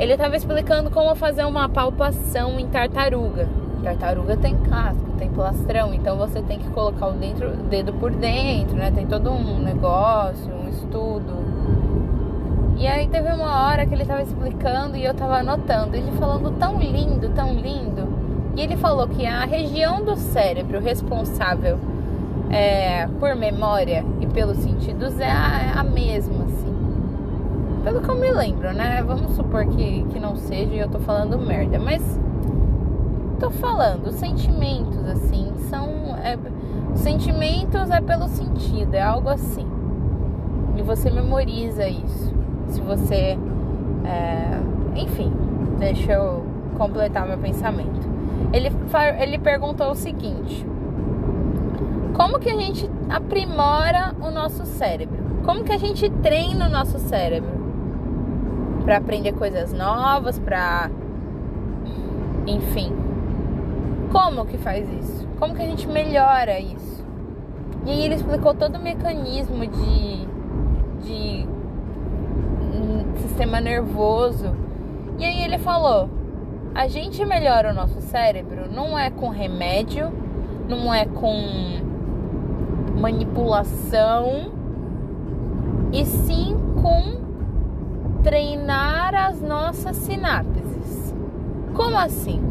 ele 0.00 0.14
estava 0.14 0.34
explicando 0.34 0.90
como 0.90 1.14
fazer 1.14 1.44
uma 1.44 1.68
palpação 1.68 2.58
em 2.58 2.66
tartaruga. 2.66 3.46
Tartaruga 3.80 4.36
tem 4.36 4.56
casco, 4.56 5.04
tem 5.18 5.28
plastrão, 5.30 5.92
então 5.94 6.16
você 6.16 6.42
tem 6.42 6.58
que 6.58 6.68
colocar 6.70 7.08
o, 7.08 7.12
dentro, 7.12 7.50
dedo 7.68 7.92
por 7.94 8.10
dentro, 8.10 8.76
né? 8.76 8.90
Tem 8.90 9.06
todo 9.06 9.30
um 9.30 9.58
negócio, 9.58 10.52
um 10.52 10.68
estudo. 10.68 11.50
E 12.76 12.86
aí 12.86 13.08
teve 13.08 13.30
uma 13.32 13.66
hora 13.66 13.84
que 13.84 13.92
ele 13.92 14.02
estava 14.02 14.22
explicando 14.22 14.96
e 14.96 15.04
eu 15.04 15.12
estava 15.12 15.38
anotando, 15.38 15.96
ele 15.96 16.10
falando 16.12 16.50
tão 16.58 16.78
lindo, 16.78 17.28
tão 17.30 17.52
lindo. 17.54 18.08
E 18.56 18.60
ele 18.62 18.76
falou 18.76 19.06
que 19.06 19.26
a 19.26 19.44
região 19.44 20.02
do 20.02 20.16
cérebro 20.16 20.80
responsável 20.80 21.78
é, 22.50 23.06
por 23.18 23.34
memória 23.36 24.04
e 24.20 24.26
pelos 24.26 24.58
sentidos 24.58 25.18
é 25.20 25.30
a, 25.30 25.80
a 25.80 25.84
mesma, 25.84 26.44
assim. 26.44 26.74
Pelo 27.84 28.00
que 28.00 28.08
eu 28.08 28.16
me 28.16 28.30
lembro, 28.30 28.72
né? 28.72 29.02
Vamos 29.06 29.36
supor 29.36 29.66
que, 29.66 30.04
que 30.10 30.18
não 30.18 30.36
seja 30.36 30.74
e 30.74 30.78
eu 30.78 30.88
tô 30.88 30.98
falando 30.98 31.38
merda, 31.38 31.78
mas 31.78 32.02
tô 33.40 33.50
falando, 33.50 34.12
sentimentos 34.12 35.04
assim, 35.08 35.52
são. 35.68 35.88
É, 36.22 36.38
sentimentos 36.94 37.90
é 37.90 38.00
pelo 38.00 38.28
sentido, 38.28 38.94
é 38.94 39.02
algo 39.02 39.28
assim. 39.28 39.66
E 40.76 40.82
você 40.82 41.10
memoriza 41.10 41.88
isso. 41.88 42.32
Se 42.68 42.80
você. 42.80 43.38
É, 44.04 44.60
enfim, 44.94 45.32
deixa 45.78 46.12
eu 46.12 46.44
completar 46.76 47.26
meu 47.26 47.38
pensamento. 47.38 48.08
Ele, 48.52 48.70
ele 49.18 49.38
perguntou 49.38 49.90
o 49.90 49.94
seguinte: 49.94 50.64
Como 52.14 52.38
que 52.38 52.50
a 52.50 52.56
gente 52.56 52.88
aprimora 53.08 54.14
o 54.20 54.30
nosso 54.30 54.64
cérebro? 54.66 55.18
Como 55.44 55.64
que 55.64 55.72
a 55.72 55.78
gente 55.78 56.08
treina 56.08 56.66
o 56.66 56.70
nosso 56.70 56.98
cérebro? 56.98 57.60
para 58.90 58.96
aprender 58.96 59.32
coisas 59.32 59.72
novas, 59.72 60.38
para 60.38 60.90
enfim. 62.46 62.92
Como 64.10 64.44
que 64.44 64.58
faz 64.58 64.88
isso? 64.92 65.26
Como 65.38 65.54
que 65.54 65.62
a 65.62 65.66
gente 65.66 65.86
melhora 65.86 66.58
isso? 66.58 67.04
E 67.86 67.90
aí 67.90 68.04
ele 68.04 68.14
explicou 68.14 68.54
todo 68.54 68.76
o 68.76 68.82
mecanismo 68.82 69.66
de 69.66 70.28
de 71.02 71.46
um 72.74 73.16
sistema 73.16 73.60
nervoso. 73.60 74.54
E 75.18 75.24
aí 75.24 75.42
ele 75.42 75.58
falou: 75.58 76.08
a 76.74 76.86
gente 76.88 77.24
melhora 77.24 77.70
o 77.70 77.74
nosso 77.74 78.00
cérebro 78.00 78.70
não 78.70 78.98
é 78.98 79.10
com 79.10 79.28
remédio, 79.28 80.12
não 80.68 80.92
é 80.92 81.04
com 81.04 81.80
manipulação, 82.98 84.52
e 85.92 86.04
sim 86.04 86.56
com 86.82 87.20
treinar 88.22 89.14
as 89.14 89.40
nossas 89.40 89.96
sinapses. 89.96 91.14
Como 91.74 91.96
assim? 91.96 92.49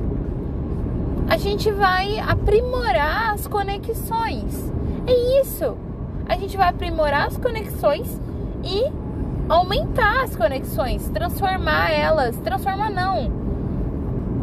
A 1.30 1.38
gente 1.38 1.72
vai 1.72 2.18
aprimorar 2.18 3.34
as 3.34 3.46
conexões. 3.46 4.74
É 5.06 5.42
isso. 5.42 5.78
A 6.28 6.36
gente 6.36 6.58
vai 6.58 6.70
aprimorar 6.70 7.28
as 7.28 7.38
conexões 7.38 8.20
e 8.64 8.92
aumentar 9.48 10.24
as 10.24 10.36
conexões, 10.36 11.08
transformar 11.10 11.92
elas, 11.92 12.36
transformar 12.38 12.90
não, 12.90 13.32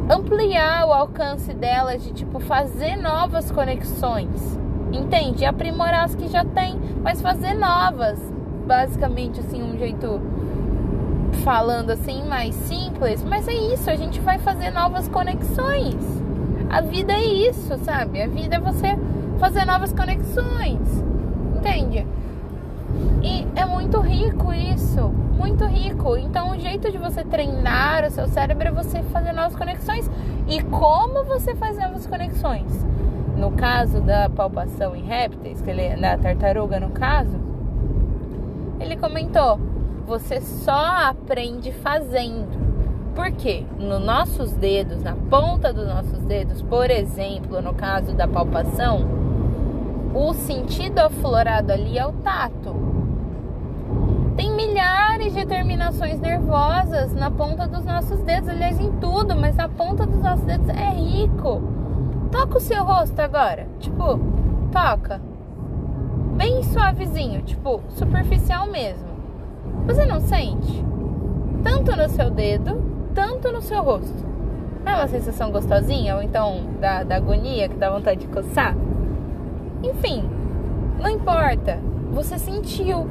ampliar 0.09 0.87
o 0.87 0.93
alcance 0.93 1.53
delas, 1.55 2.05
de 2.05 2.13
tipo 2.13 2.39
fazer 2.39 2.97
novas 2.97 3.51
conexões, 3.51 4.59
entende? 4.93 5.45
Aprimorar 5.45 6.05
as 6.05 6.15
que 6.15 6.29
já 6.29 6.45
tem, 6.45 6.81
mas 7.03 7.21
fazer 7.21 7.55
novas. 7.55 8.19
Basicamente, 8.65 9.41
assim, 9.41 9.63
um 9.63 9.77
jeito 9.77 10.21
falando 11.45 11.91
assim 11.91 12.25
mais 12.29 12.55
simples, 12.55 13.23
mas 13.25 13.47
é 13.47 13.55
isso, 13.55 13.91
a 13.91 13.97
gente 13.97 14.21
vai 14.21 14.39
fazer 14.39 14.71
novas 14.71 15.09
conexões. 15.09 16.26
A 16.69 16.81
vida 16.81 17.13
é 17.13 17.25
isso, 17.25 17.77
sabe? 17.79 18.23
A 18.23 18.29
vida 18.29 18.57
é 18.57 18.61
você 18.61 18.99
fazer 19.39 19.65
novas 19.65 19.93
conexões. 19.93 21.05
Entende? 21.57 22.07
E 23.23 23.47
é 23.55 23.65
muito 23.65 24.01
rico 24.01 24.53
isso, 24.53 25.09
muito 25.09 25.65
rico. 25.65 26.17
Então, 26.17 26.53
o 26.53 26.59
jeito 26.59 26.91
de 26.91 26.99
você 26.99 27.25
treinar 27.25 28.05
o 28.05 28.11
seu 28.11 28.27
cérebro 28.29 28.69
é 28.69 28.71
você 28.71 29.03
fazer 29.05 29.33
novas 29.33 29.57
conexões. 29.57 30.11
E 30.47 30.63
como 30.63 31.25
você 31.25 31.55
faz 31.55 31.77
novas 31.79 32.07
conexões? 32.07 32.85
No 33.37 33.53
caso 33.53 34.01
da 34.01 34.31
palpação 34.31 34.97
em 34.97 35.03
répteis, 35.03 35.61
que 35.61 35.69
ele, 35.69 36.01
tartaruga 36.23 36.81
no 36.81 36.91
caso, 36.91 37.39
ele 38.81 38.97
comentou: 38.97 39.59
você 40.07 40.41
só 40.41 41.09
aprende 41.09 41.73
fazendo. 41.73 42.66
Por 43.17 43.31
quê? 43.31 43.65
Nos 43.79 44.05
nossos 44.05 44.53
dedos, 44.53 45.03
na 45.03 45.15
ponta 45.15 45.73
dos 45.73 45.89
nossos 45.89 46.21
dedos, 46.27 46.61
por 46.61 46.91
exemplo, 46.91 47.63
no 47.63 47.73
caso 47.73 48.13
da 48.13 48.29
palpação, 48.29 49.07
o 50.15 50.35
sentido 50.35 50.99
aflorado 50.99 51.73
ali 51.73 51.97
é 51.97 52.07
o 52.07 52.13
tato. 52.13 52.77
Tem 54.37 54.55
milhares 54.55 55.33
de 55.33 55.47
terminações 55.47 56.21
nervosas 56.21 57.15
na 57.15 57.31
ponta 57.31 57.67
dos 57.67 57.87
nossos 57.87 58.21
dedos, 58.21 58.51
aliás, 58.51 58.79
em 58.79 58.93
tudo, 59.01 59.35
mas 59.35 59.57
na 59.57 59.67
ponta 59.67 60.05
dos 60.05 60.21
nossos 60.21 60.45
dedos 60.45 60.69
é 60.69 60.91
rico. 60.91 61.63
Toca 62.31 62.59
o 62.59 62.61
seu 62.61 62.85
rosto 62.85 63.19
agora, 63.19 63.67
tipo, 63.79 64.21
toca. 64.71 65.23
Bem 66.37 66.63
suavezinho, 66.65 67.41
tipo, 67.41 67.81
superficial 67.89 68.67
mesmo. 68.67 69.09
Você 69.87 70.05
não 70.05 70.21
sente? 70.21 70.85
Tanto 71.65 71.97
no 71.97 72.11
seu 72.11 72.31
dedo, 72.31 72.96
tanto 73.17 73.51
no 73.51 73.63
seu 73.63 73.83
rosto. 73.83 74.25
Não 74.85 74.93
é 74.93 74.97
uma 74.97 75.09
sensação 75.09 75.51
gostosinha? 75.51 76.15
Ou 76.15 76.23
então 76.23 76.61
da, 76.79 77.03
da 77.03 77.17
agonia 77.17 77.69
que 77.69 77.77
dá 77.77 77.91
vontade 77.91 78.21
de 78.21 78.29
coçar? 78.29 78.77
Enfim, 79.83 80.23
não 81.01 81.09
importa. 81.09 81.81
Você 82.13 82.39
sentiu. 82.39 83.09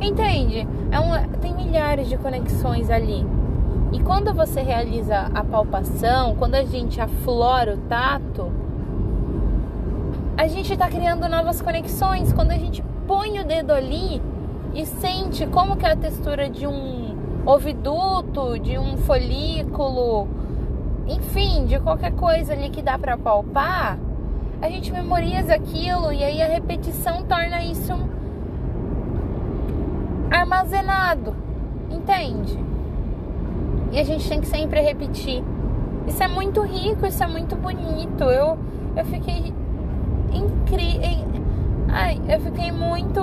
Entende? 0.00 0.68
É 0.90 1.00
uma, 1.00 1.20
tem 1.40 1.54
milhares 1.54 2.08
de 2.08 2.16
conexões 2.18 2.90
ali. 2.90 3.26
E 3.92 4.00
quando 4.00 4.32
você 4.32 4.60
realiza 4.60 5.30
a 5.34 5.42
palpação, 5.42 6.36
quando 6.36 6.54
a 6.54 6.62
gente 6.62 7.00
aflora 7.00 7.74
o 7.74 7.78
tato, 7.88 8.52
a 10.36 10.46
gente 10.46 10.72
está 10.72 10.88
criando 10.88 11.28
novas 11.28 11.60
conexões. 11.60 12.32
Quando 12.32 12.52
a 12.52 12.58
gente 12.58 12.84
põe 13.06 13.40
o 13.40 13.44
dedo 13.44 13.72
ali, 13.72 14.22
e 14.74 14.86
sente 14.86 15.46
como 15.46 15.76
que 15.76 15.84
é 15.84 15.92
a 15.92 15.96
textura 15.96 16.48
de 16.48 16.66
um 16.66 16.99
oviduto, 17.44 18.58
de 18.58 18.78
um 18.78 18.96
folículo, 18.98 20.28
enfim, 21.06 21.66
de 21.66 21.78
qualquer 21.80 22.12
coisa 22.12 22.52
ali 22.52 22.70
que 22.70 22.82
dá 22.82 22.98
para 22.98 23.16
palpar, 23.16 23.98
a 24.60 24.68
gente 24.68 24.92
memoriza 24.92 25.54
aquilo 25.54 26.12
e 26.12 26.22
aí 26.22 26.42
a 26.42 26.46
repetição 26.46 27.22
torna 27.24 27.62
isso 27.64 27.92
armazenado, 30.30 31.34
entende? 31.90 32.58
E 33.92 33.98
a 33.98 34.04
gente 34.04 34.28
tem 34.28 34.40
que 34.40 34.46
sempre 34.46 34.80
repetir. 34.80 35.42
Isso 36.06 36.22
é 36.22 36.28
muito 36.28 36.60
rico, 36.62 37.06
isso 37.06 37.22
é 37.22 37.26
muito 37.26 37.56
bonito. 37.56 38.24
Eu, 38.24 38.58
eu 38.96 39.04
fiquei 39.06 39.52
incrível 40.32 41.30
Ai, 41.92 42.20
eu 42.28 42.40
fiquei 42.40 42.70
muito 42.70 43.20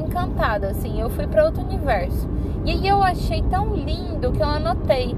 encantada, 0.00 0.68
assim. 0.68 0.98
Eu 0.98 1.10
fui 1.10 1.26
para 1.26 1.44
outro 1.44 1.62
universo. 1.62 2.26
E 2.68 2.72
aí 2.72 2.86
eu 2.86 3.02
achei 3.02 3.40
tão 3.44 3.74
lindo 3.74 4.30
que 4.30 4.42
eu 4.42 4.46
anotei. 4.46 5.16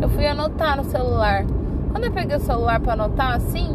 Eu 0.00 0.08
fui 0.08 0.26
anotar 0.26 0.76
no 0.76 0.82
celular. 0.82 1.44
Quando 1.92 2.06
eu 2.06 2.10
peguei 2.10 2.36
o 2.36 2.40
celular 2.40 2.80
para 2.80 2.94
anotar, 2.94 3.36
assim, 3.36 3.68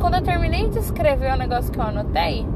quando 0.00 0.14
eu 0.14 0.22
terminei 0.22 0.66
de 0.70 0.78
escrever 0.78 1.30
o 1.30 1.36
negócio 1.36 1.70
que 1.70 1.78
eu 1.78 1.82
anotei, 1.82 2.46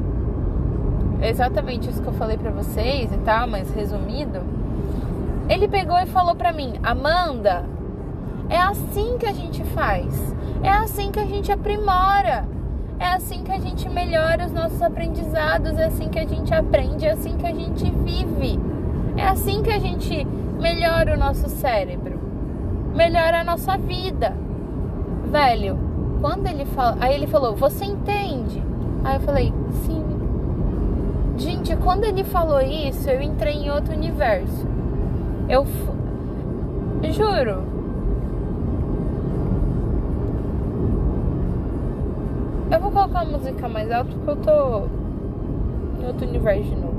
é 1.21 1.29
exatamente 1.29 1.87
isso 1.87 2.01
que 2.01 2.07
eu 2.07 2.13
falei 2.13 2.39
para 2.39 2.49
vocês 2.49 3.13
e 3.13 3.17
tal, 3.17 3.47
mas 3.47 3.71
resumido, 3.75 4.41
ele 5.47 5.67
pegou 5.67 5.99
e 5.99 6.07
falou 6.07 6.33
para 6.33 6.51
mim: 6.51 6.73
"Amanda, 6.81 7.65
é 8.49 8.57
assim 8.57 9.19
que 9.19 9.27
a 9.27 9.33
gente 9.33 9.63
faz. 9.75 10.35
É 10.63 10.69
assim 10.69 11.11
que 11.11 11.19
a 11.19 11.25
gente 11.27 11.51
aprimora. 11.51 12.47
É 12.97 13.09
assim 13.09 13.43
que 13.43 13.51
a 13.51 13.59
gente 13.59 13.87
melhora 13.89 14.47
os 14.47 14.51
nossos 14.51 14.81
aprendizados, 14.81 15.77
é 15.77 15.85
assim 15.85 16.09
que 16.09 16.17
a 16.17 16.25
gente 16.25 16.51
aprende, 16.51 17.05
é 17.05 17.11
assim 17.11 17.37
que 17.37 17.45
a 17.45 17.53
gente 17.53 17.91
vive. 17.91 18.72
É 19.15 19.23
assim 19.23 19.61
que 19.61 19.71
a 19.71 19.79
gente 19.79 20.25
melhora 20.59 21.15
o 21.15 21.17
nosso 21.17 21.49
cérebro, 21.49 22.19
melhora 22.95 23.41
a 23.41 23.43
nossa 23.43 23.77
vida. 23.77 24.35
Velho, 25.25 25.77
quando 26.21 26.47
ele 26.47 26.65
fala, 26.65 26.97
aí 26.99 27.15
ele 27.15 27.27
falou: 27.27 27.55
"Você 27.55 27.85
entende?" 27.85 28.61
Aí 29.03 29.15
eu 29.15 29.21
falei: 29.21 29.53
"Sim". 29.85 30.03
Gente, 31.37 31.75
quando 31.77 32.03
ele 32.05 32.23
falou 32.23 32.61
isso, 32.61 33.09
eu 33.09 33.21
entrei 33.21 33.53
em 33.53 33.71
outro 33.71 33.93
universo. 33.93 34.67
Eu 35.49 35.65
juro, 37.11 37.73
Eu 42.73 42.79
vou 42.79 42.89
colocar 42.89 43.19
a 43.19 43.25
música 43.25 43.69
mais 43.69 43.91
alta 43.91 44.09
porque 44.11 44.31
eu 44.31 44.35
tô 44.37 44.87
em 46.01 46.07
outro 46.07 46.27
universo 46.27 46.63
de 46.63 46.75
novo. 46.75 46.92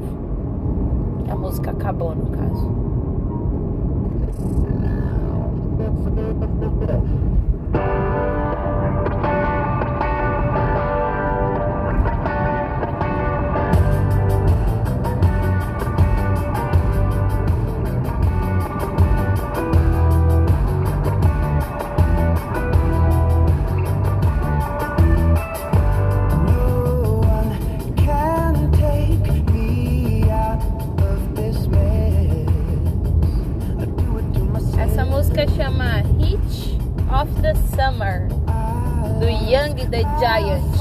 A 1.28 1.36
música 1.36 1.70
acabou, 1.70 2.14
no 2.14 2.26
caso. 2.26 2.74
pessoa, 39.86 40.73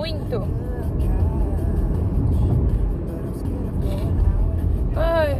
muito. 0.00 0.48
Ai, 4.96 5.36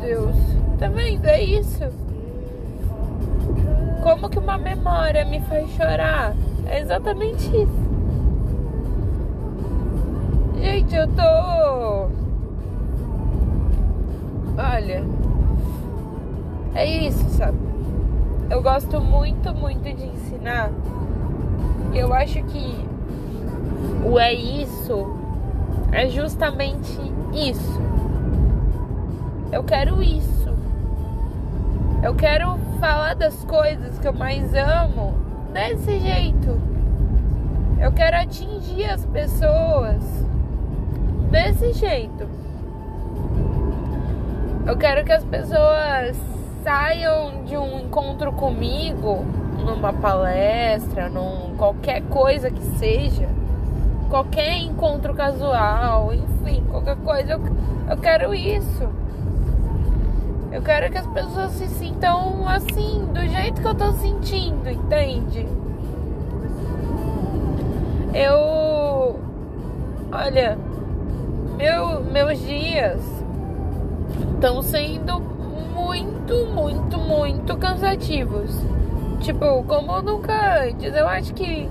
Deus. 0.00 0.36
Tá 0.78 0.88
vendo? 0.88 1.26
É 1.26 1.42
isso. 1.42 1.82
Como 4.04 4.28
que 4.28 4.38
uma 4.38 4.56
memória 4.56 5.24
me 5.24 5.40
faz 5.40 5.68
chorar? 5.70 6.36
É 6.66 6.80
exatamente 6.80 7.48
isso. 7.48 7.84
Gente, 10.62 10.94
eu 10.94 11.08
tô. 11.08 12.08
Olha. 14.56 15.04
É 16.76 16.86
isso, 16.86 17.28
sabe? 17.30 17.58
Eu 18.48 18.62
gosto 18.62 19.00
muito, 19.00 19.52
muito 19.54 19.82
de 19.82 20.04
ensinar. 20.06 20.70
Eu 21.92 22.12
acho 22.12 22.42
que 22.44 22.93
o 24.04 24.18
é 24.18 24.32
isso 24.32 25.24
é 25.94 26.08
justamente 26.08 26.98
isso. 27.32 27.80
Eu 29.52 29.62
quero 29.62 30.02
isso. 30.02 30.52
Eu 32.02 32.16
quero 32.16 32.58
falar 32.80 33.14
das 33.14 33.44
coisas 33.44 33.96
que 34.00 34.08
eu 34.08 34.12
mais 34.12 34.52
amo 34.54 35.14
desse 35.52 36.00
jeito. 36.00 36.60
Eu 37.80 37.92
quero 37.92 38.16
atingir 38.16 38.86
as 38.86 39.06
pessoas 39.06 40.02
desse 41.30 41.72
jeito. 41.74 42.28
Eu 44.66 44.76
quero 44.76 45.04
que 45.04 45.12
as 45.12 45.24
pessoas 45.24 46.16
saiam 46.64 47.44
de 47.44 47.56
um 47.56 47.78
encontro 47.78 48.32
comigo, 48.32 49.24
numa 49.64 49.92
palestra, 49.92 51.08
num 51.08 51.54
qualquer 51.56 52.02
coisa 52.02 52.50
que 52.50 52.62
seja 52.78 53.33
qualquer 54.14 54.58
encontro 54.58 55.12
casual, 55.12 56.14
enfim, 56.14 56.62
qualquer 56.70 56.94
coisa, 56.98 57.32
eu, 57.32 57.40
eu 57.90 57.96
quero 57.96 58.32
isso. 58.32 58.88
Eu 60.52 60.62
quero 60.62 60.88
que 60.92 60.98
as 60.98 61.06
pessoas 61.08 61.50
se 61.50 61.66
sintam 61.66 62.46
assim, 62.46 63.08
do 63.12 63.20
jeito 63.26 63.60
que 63.60 63.66
eu 63.66 63.74
tô 63.74 63.90
sentindo, 63.94 64.70
entende? 64.70 65.44
Eu. 68.14 69.18
Olha, 70.12 70.56
meu, 71.56 72.04
meus 72.04 72.38
dias 72.38 73.00
estão 74.34 74.62
sendo 74.62 75.18
muito, 75.74 76.46
muito, 76.54 76.98
muito 76.98 77.56
cansativos. 77.56 78.56
Tipo, 79.22 79.64
como 79.64 80.00
nunca 80.02 80.62
antes. 80.62 80.94
Eu 80.94 81.08
acho 81.08 81.34
que 81.34 81.68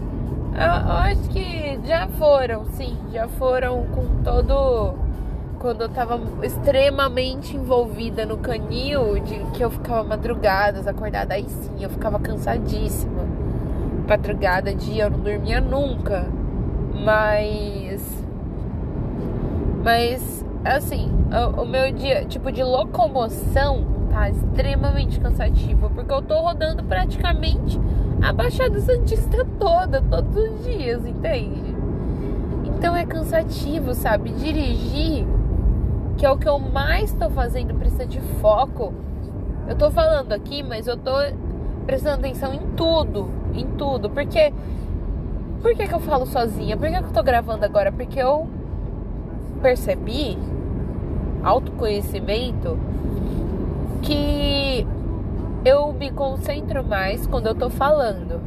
eu, 0.56 0.88
eu 0.88 0.98
acho 0.98 1.30
que 1.30 1.80
já 1.86 2.08
foram, 2.08 2.66
sim, 2.66 2.98
já 3.12 3.28
foram 3.28 3.86
com 3.88 4.24
todo 4.24 4.96
quando 5.64 5.82
eu 5.82 5.90
tava 5.90 6.20
extremamente 6.44 7.56
envolvida 7.56 8.26
no 8.26 8.38
canil, 8.38 9.18
de 9.20 9.40
que 9.54 9.64
eu 9.64 9.72
ficava 9.72 10.04
madrugadas, 10.04 10.86
acordada, 10.88 11.36
aí 11.36 11.46
sim, 11.48 11.82
eu 11.82 11.90
ficava 11.90 12.20
cansadíssima. 12.20 13.24
Madrugada, 14.06 14.76
dia, 14.76 15.06
eu 15.06 15.12
não 15.12 15.20
dormia 15.20 15.62
nunca. 15.62 16.26
Mas. 16.94 18.26
Mas, 19.82 20.46
assim, 20.66 21.10
o, 21.32 21.62
o 21.62 21.66
meu 21.66 21.94
dia, 21.94 22.26
tipo, 22.26 22.52
de 22.52 22.62
locomoção 22.62 23.86
tá 24.12 24.30
extremamente 24.30 25.18
cansativo, 25.20 25.90
porque 25.92 26.14
eu 26.14 26.22
tô 26.22 26.42
rodando 26.42 26.84
praticamente 26.84 27.80
a 28.24 28.32
Baixada 28.32 28.80
Santista 28.80 29.46
toda, 29.60 30.02
todos 30.02 30.34
os 30.38 30.64
dias, 30.64 31.06
entende? 31.06 31.76
Então 32.64 32.96
é 32.96 33.06
cansativo, 33.06 33.94
sabe? 33.94 34.30
Dirigir, 34.32 35.26
que 36.18 36.26
é 36.26 36.32
o 36.32 36.38
que 36.38 36.48
eu 36.48 36.58
mais 36.58 37.12
tô 37.12 37.30
fazendo, 37.30 37.76
precisa 37.76 38.06
de 38.06 38.22
foco. 38.40 38.94
Eu 39.68 39.76
tô 39.76 39.92
falando 39.92 40.32
aqui, 40.32 40.64
mas 40.64 40.88
eu 40.88 40.96
tô 40.96 41.12
prestando 41.86 42.20
atenção 42.20 42.54
em 42.54 42.62
tudo, 42.78 43.28
em 43.54 43.68
tudo, 43.72 44.10
porque 44.10 44.54
por 45.62 45.76
que, 45.76 45.86
que 45.86 45.94
eu 45.94 46.00
falo 46.00 46.26
sozinha? 46.26 46.78
Por 46.78 46.88
que, 46.88 46.98
que 46.98 47.04
eu 47.04 47.14
tô 47.14 47.24
gravando 47.24 47.66
agora? 47.66 47.92
Porque 47.92 48.20
eu 48.20 48.48
percebi 49.62 50.38
autoconhecimento 51.44 52.80
que 54.02 54.88
eu 55.66 55.94
me 55.94 56.12
concentro 56.12 56.84
mais 56.84 57.26
quando 57.26 57.48
eu 57.48 57.56
tô 57.56 57.70
falando. 57.70 58.42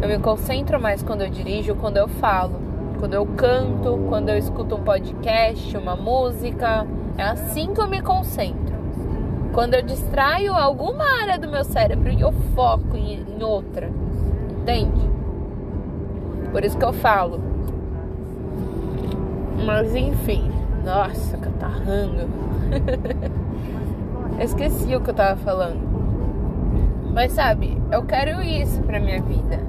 Eu 0.00 0.08
me 0.08 0.18
concentro 0.18 0.80
mais 0.80 1.02
quando 1.02 1.22
eu 1.22 1.28
dirijo, 1.28 1.74
quando 1.74 1.98
eu 1.98 2.08
falo, 2.08 2.58
quando 2.98 3.14
eu 3.14 3.26
canto, 3.26 3.98
quando 4.08 4.30
eu 4.30 4.38
escuto 4.38 4.76
um 4.76 4.82
podcast, 4.82 5.76
uma 5.76 5.94
música. 5.94 6.86
É 7.18 7.22
assim 7.24 7.74
que 7.74 7.80
eu 7.80 7.88
me 7.88 8.00
concentro. 8.00 8.78
Quando 9.52 9.74
eu 9.74 9.82
distraio 9.82 10.54
alguma 10.54 11.04
área 11.20 11.38
do 11.38 11.48
meu 11.48 11.64
cérebro 11.64 12.10
eu 12.10 12.32
foco 12.54 12.96
em, 12.96 13.22
em 13.22 13.42
outra. 13.42 13.90
Entende? 14.50 15.10
Por 16.50 16.64
isso 16.64 16.78
que 16.78 16.84
eu 16.84 16.92
falo. 16.94 17.40
Mas 19.66 19.94
enfim. 19.94 20.50
Nossa, 20.82 21.36
catarrando. 21.36 22.26
Esqueci 24.40 24.96
o 24.96 25.00
que 25.02 25.10
eu 25.10 25.14
tava 25.14 25.36
falando. 25.36 25.89
Mas 27.12 27.32
sabe, 27.32 27.76
eu 27.90 28.04
quero 28.04 28.42
isso 28.42 28.80
pra 28.82 29.00
minha 29.00 29.20
vida. 29.20 29.60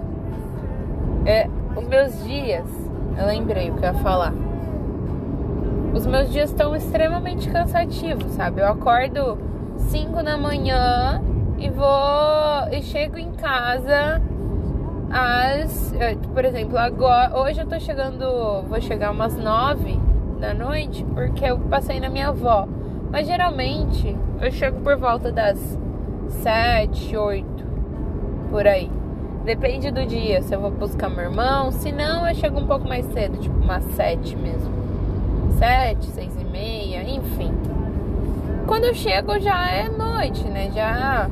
É, 1.26 1.48
os 1.76 1.88
meus 1.88 2.24
dias, 2.24 2.66
eu 3.18 3.26
lembrei 3.26 3.72
o 3.72 3.76
que 3.76 3.86
eu 3.86 3.94
ia 3.94 3.94
falar. 3.96 4.34
Os 5.94 6.06
meus 6.06 6.32
dias 6.32 6.50
estão 6.50 6.76
extremamente 6.76 7.50
cansativos, 7.50 8.32
sabe? 8.34 8.62
Eu 8.62 8.68
acordo 8.68 9.38
5 9.78 10.24
da 10.24 10.38
manhã 10.38 11.22
e 11.58 11.70
vou 11.70 11.88
e 12.72 12.82
chego 12.82 13.18
em 13.18 13.32
casa 13.34 14.22
às, 15.12 15.94
é, 15.94 16.16
por 16.34 16.46
exemplo, 16.46 16.78
agora, 16.78 17.38
hoje 17.38 17.60
eu 17.60 17.68
tô 17.68 17.78
chegando, 17.80 18.64
vou 18.68 18.80
chegar 18.80 19.12
umas 19.12 19.36
9 19.36 20.00
da 20.40 20.54
noite 20.54 21.06
porque 21.14 21.44
eu 21.46 21.60
passei 21.60 22.00
na 22.00 22.10
minha 22.10 22.30
avó. 22.30 22.68
Mas 23.12 23.28
geralmente 23.28 24.16
eu 24.40 24.52
chego 24.52 24.80
por 24.80 24.96
volta 24.96 25.32
das 25.32 25.78
sete, 26.32 27.16
oito, 27.16 27.66
por 28.50 28.66
aí. 28.68 28.90
Depende 29.46 29.90
do 29.90 30.06
dia, 30.06 30.42
se 30.42 30.54
eu 30.54 30.62
vou 30.62 30.72
buscar 30.72 31.10
meu 31.10 31.22
irmão. 31.22 31.72
Se 31.72 31.92
não, 31.92 32.28
eu 32.28 32.36
chego 32.36 32.60
um 32.60 32.68
pouco 32.68 32.88
mais 32.88 33.06
cedo, 33.08 33.38
tipo 33.38 33.56
umas 33.56 33.84
sete 33.96 34.36
mesmo. 34.36 34.72
Sete, 35.58 36.06
seis 36.08 36.32
e 36.40 36.46
meia, 36.46 37.04
enfim. 37.04 37.52
Quando 38.68 38.86
eu 38.86 38.94
chego 38.94 39.40
já 39.40 39.70
é 39.70 39.90
noite, 39.90 40.44
né? 40.48 40.72
Já 40.74 41.30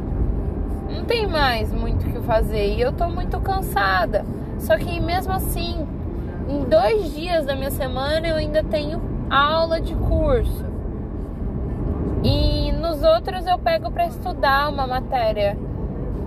não 0.90 1.06
tem 1.06 1.28
mais 1.28 1.72
muito 1.72 2.08
o 2.08 2.12
que 2.12 2.20
fazer. 2.22 2.76
E 2.76 2.82
eu 2.82 2.92
tô 2.92 3.08
muito 3.10 3.40
cansada. 3.40 4.26
Só 4.60 4.78
que 4.78 5.00
mesmo 5.00 5.32
assim, 5.34 5.88
em 6.50 6.64
dois 6.64 7.14
dias 7.14 7.46
da 7.46 7.56
minha 7.56 7.72
semana 7.72 8.28
eu 8.28 8.36
ainda 8.36 8.64
tenho 8.64 9.00
aula 9.30 9.80
de 9.80 9.94
curso. 9.96 10.66
E 12.24 12.72
nos 13.00 13.04
outros 13.04 13.48
eu 13.48 13.58
pego 13.58 13.90
para 13.90 14.08
estudar 14.08 14.68
uma 14.70 14.86
matéria 14.86 15.58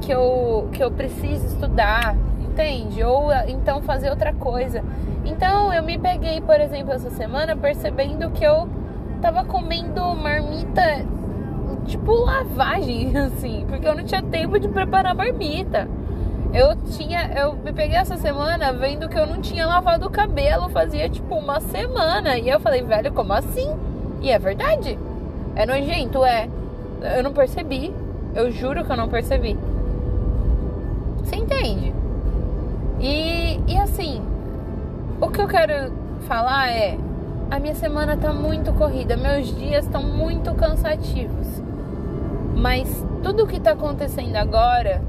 que 0.00 0.10
eu, 0.10 0.68
que 0.72 0.82
eu 0.82 0.90
preciso 0.90 1.46
estudar, 1.46 2.16
entende? 2.40 3.04
Ou 3.04 3.30
então 3.46 3.82
fazer 3.82 4.08
outra 4.08 4.32
coisa. 4.32 4.82
Então 5.22 5.72
eu 5.72 5.82
me 5.82 5.98
peguei, 5.98 6.40
por 6.40 6.58
exemplo, 6.58 6.92
essa 6.92 7.10
semana 7.10 7.54
percebendo 7.54 8.30
que 8.30 8.42
eu 8.42 8.68
tava 9.20 9.44
comendo 9.44 10.00
marmita 10.16 11.04
tipo 11.84 12.12
lavagem, 12.14 13.14
assim, 13.18 13.66
porque 13.68 13.86
eu 13.86 13.94
não 13.94 14.04
tinha 14.04 14.22
tempo 14.22 14.58
de 14.58 14.66
preparar 14.66 15.14
marmita. 15.14 15.86
Eu 16.54 16.74
tinha, 16.96 17.32
eu 17.34 17.52
me 17.54 17.72
peguei 17.72 17.96
essa 17.96 18.16
semana 18.16 18.72
vendo 18.72 19.10
que 19.10 19.18
eu 19.18 19.26
não 19.26 19.42
tinha 19.42 19.66
lavado 19.66 20.06
o 20.06 20.10
cabelo, 20.10 20.70
fazia 20.70 21.06
tipo 21.08 21.34
uma 21.34 21.60
semana. 21.60 22.38
E 22.38 22.48
eu 22.48 22.58
falei, 22.60 22.82
velho, 22.82 23.12
como 23.12 23.32
assim? 23.34 23.68
E 24.22 24.30
é 24.30 24.38
verdade. 24.38 24.98
É 25.54 25.66
nojento, 25.66 26.24
é. 26.24 26.48
Eu 27.16 27.22
não 27.22 27.32
percebi. 27.32 27.92
Eu 28.34 28.50
juro 28.50 28.84
que 28.84 28.92
eu 28.92 28.96
não 28.96 29.08
percebi. 29.08 29.56
Você 31.18 31.36
entende? 31.36 31.92
E, 33.00 33.60
e 33.66 33.78
assim, 33.78 34.22
o 35.20 35.28
que 35.28 35.40
eu 35.40 35.48
quero 35.48 35.92
falar 36.28 36.70
é: 36.70 36.96
a 37.50 37.58
minha 37.58 37.74
semana 37.74 38.16
tá 38.16 38.32
muito 38.32 38.72
corrida, 38.72 39.16
meus 39.16 39.54
dias 39.56 39.84
estão 39.84 40.02
muito 40.02 40.54
cansativos. 40.54 41.62
Mas 42.56 43.04
tudo 43.22 43.44
o 43.44 43.46
que 43.46 43.60
tá 43.60 43.72
acontecendo 43.72 44.36
agora, 44.36 45.02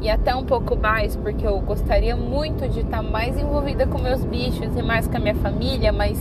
e 0.00 0.10
até 0.10 0.34
um 0.34 0.44
pouco 0.44 0.76
mais, 0.76 1.16
porque 1.16 1.46
eu 1.46 1.58
gostaria 1.60 2.16
muito 2.16 2.68
de 2.68 2.80
estar 2.80 2.98
tá 2.98 3.02
mais 3.02 3.38
envolvida 3.38 3.86
com 3.86 3.98
meus 3.98 4.24
bichos 4.24 4.76
e 4.76 4.82
mais 4.82 5.06
com 5.06 5.16
a 5.16 5.20
minha 5.20 5.34
família, 5.34 5.92
mas 5.92 6.18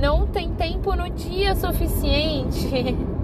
não 0.00 0.26
tem 0.26 0.50
tempo 0.50 0.94
no 0.94 1.08
dia 1.10 1.54
suficiente. 1.54 2.96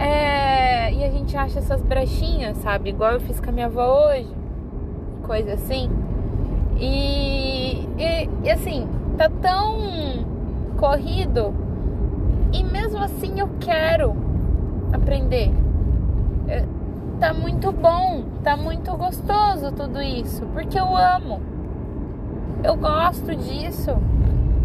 É, 0.00 0.90
e 0.94 1.04
a 1.04 1.10
gente 1.10 1.36
acha 1.36 1.58
essas 1.58 1.82
brechinhas, 1.82 2.56
sabe? 2.56 2.88
Igual 2.88 3.12
eu 3.12 3.20
fiz 3.20 3.38
com 3.38 3.50
a 3.50 3.52
minha 3.52 3.66
avó 3.66 4.08
hoje. 4.08 4.34
Coisa 5.24 5.52
assim. 5.52 5.90
E, 6.78 7.86
e, 7.98 8.30
e 8.42 8.50
assim, 8.50 8.88
tá 9.18 9.28
tão 9.28 9.76
corrido. 10.78 11.54
E 12.50 12.64
mesmo 12.64 12.98
assim 13.04 13.38
eu 13.38 13.50
quero 13.60 14.16
aprender. 14.90 15.52
Eu, 16.48 16.66
tá 17.20 17.34
muito 17.34 17.70
bom, 17.70 18.24
tá 18.42 18.56
muito 18.56 18.90
gostoso 18.96 19.70
tudo 19.72 20.00
isso, 20.00 20.46
porque 20.54 20.80
eu 20.80 20.96
amo. 20.96 21.42
Eu 22.64 22.74
gosto 22.74 23.36
disso. 23.36 23.90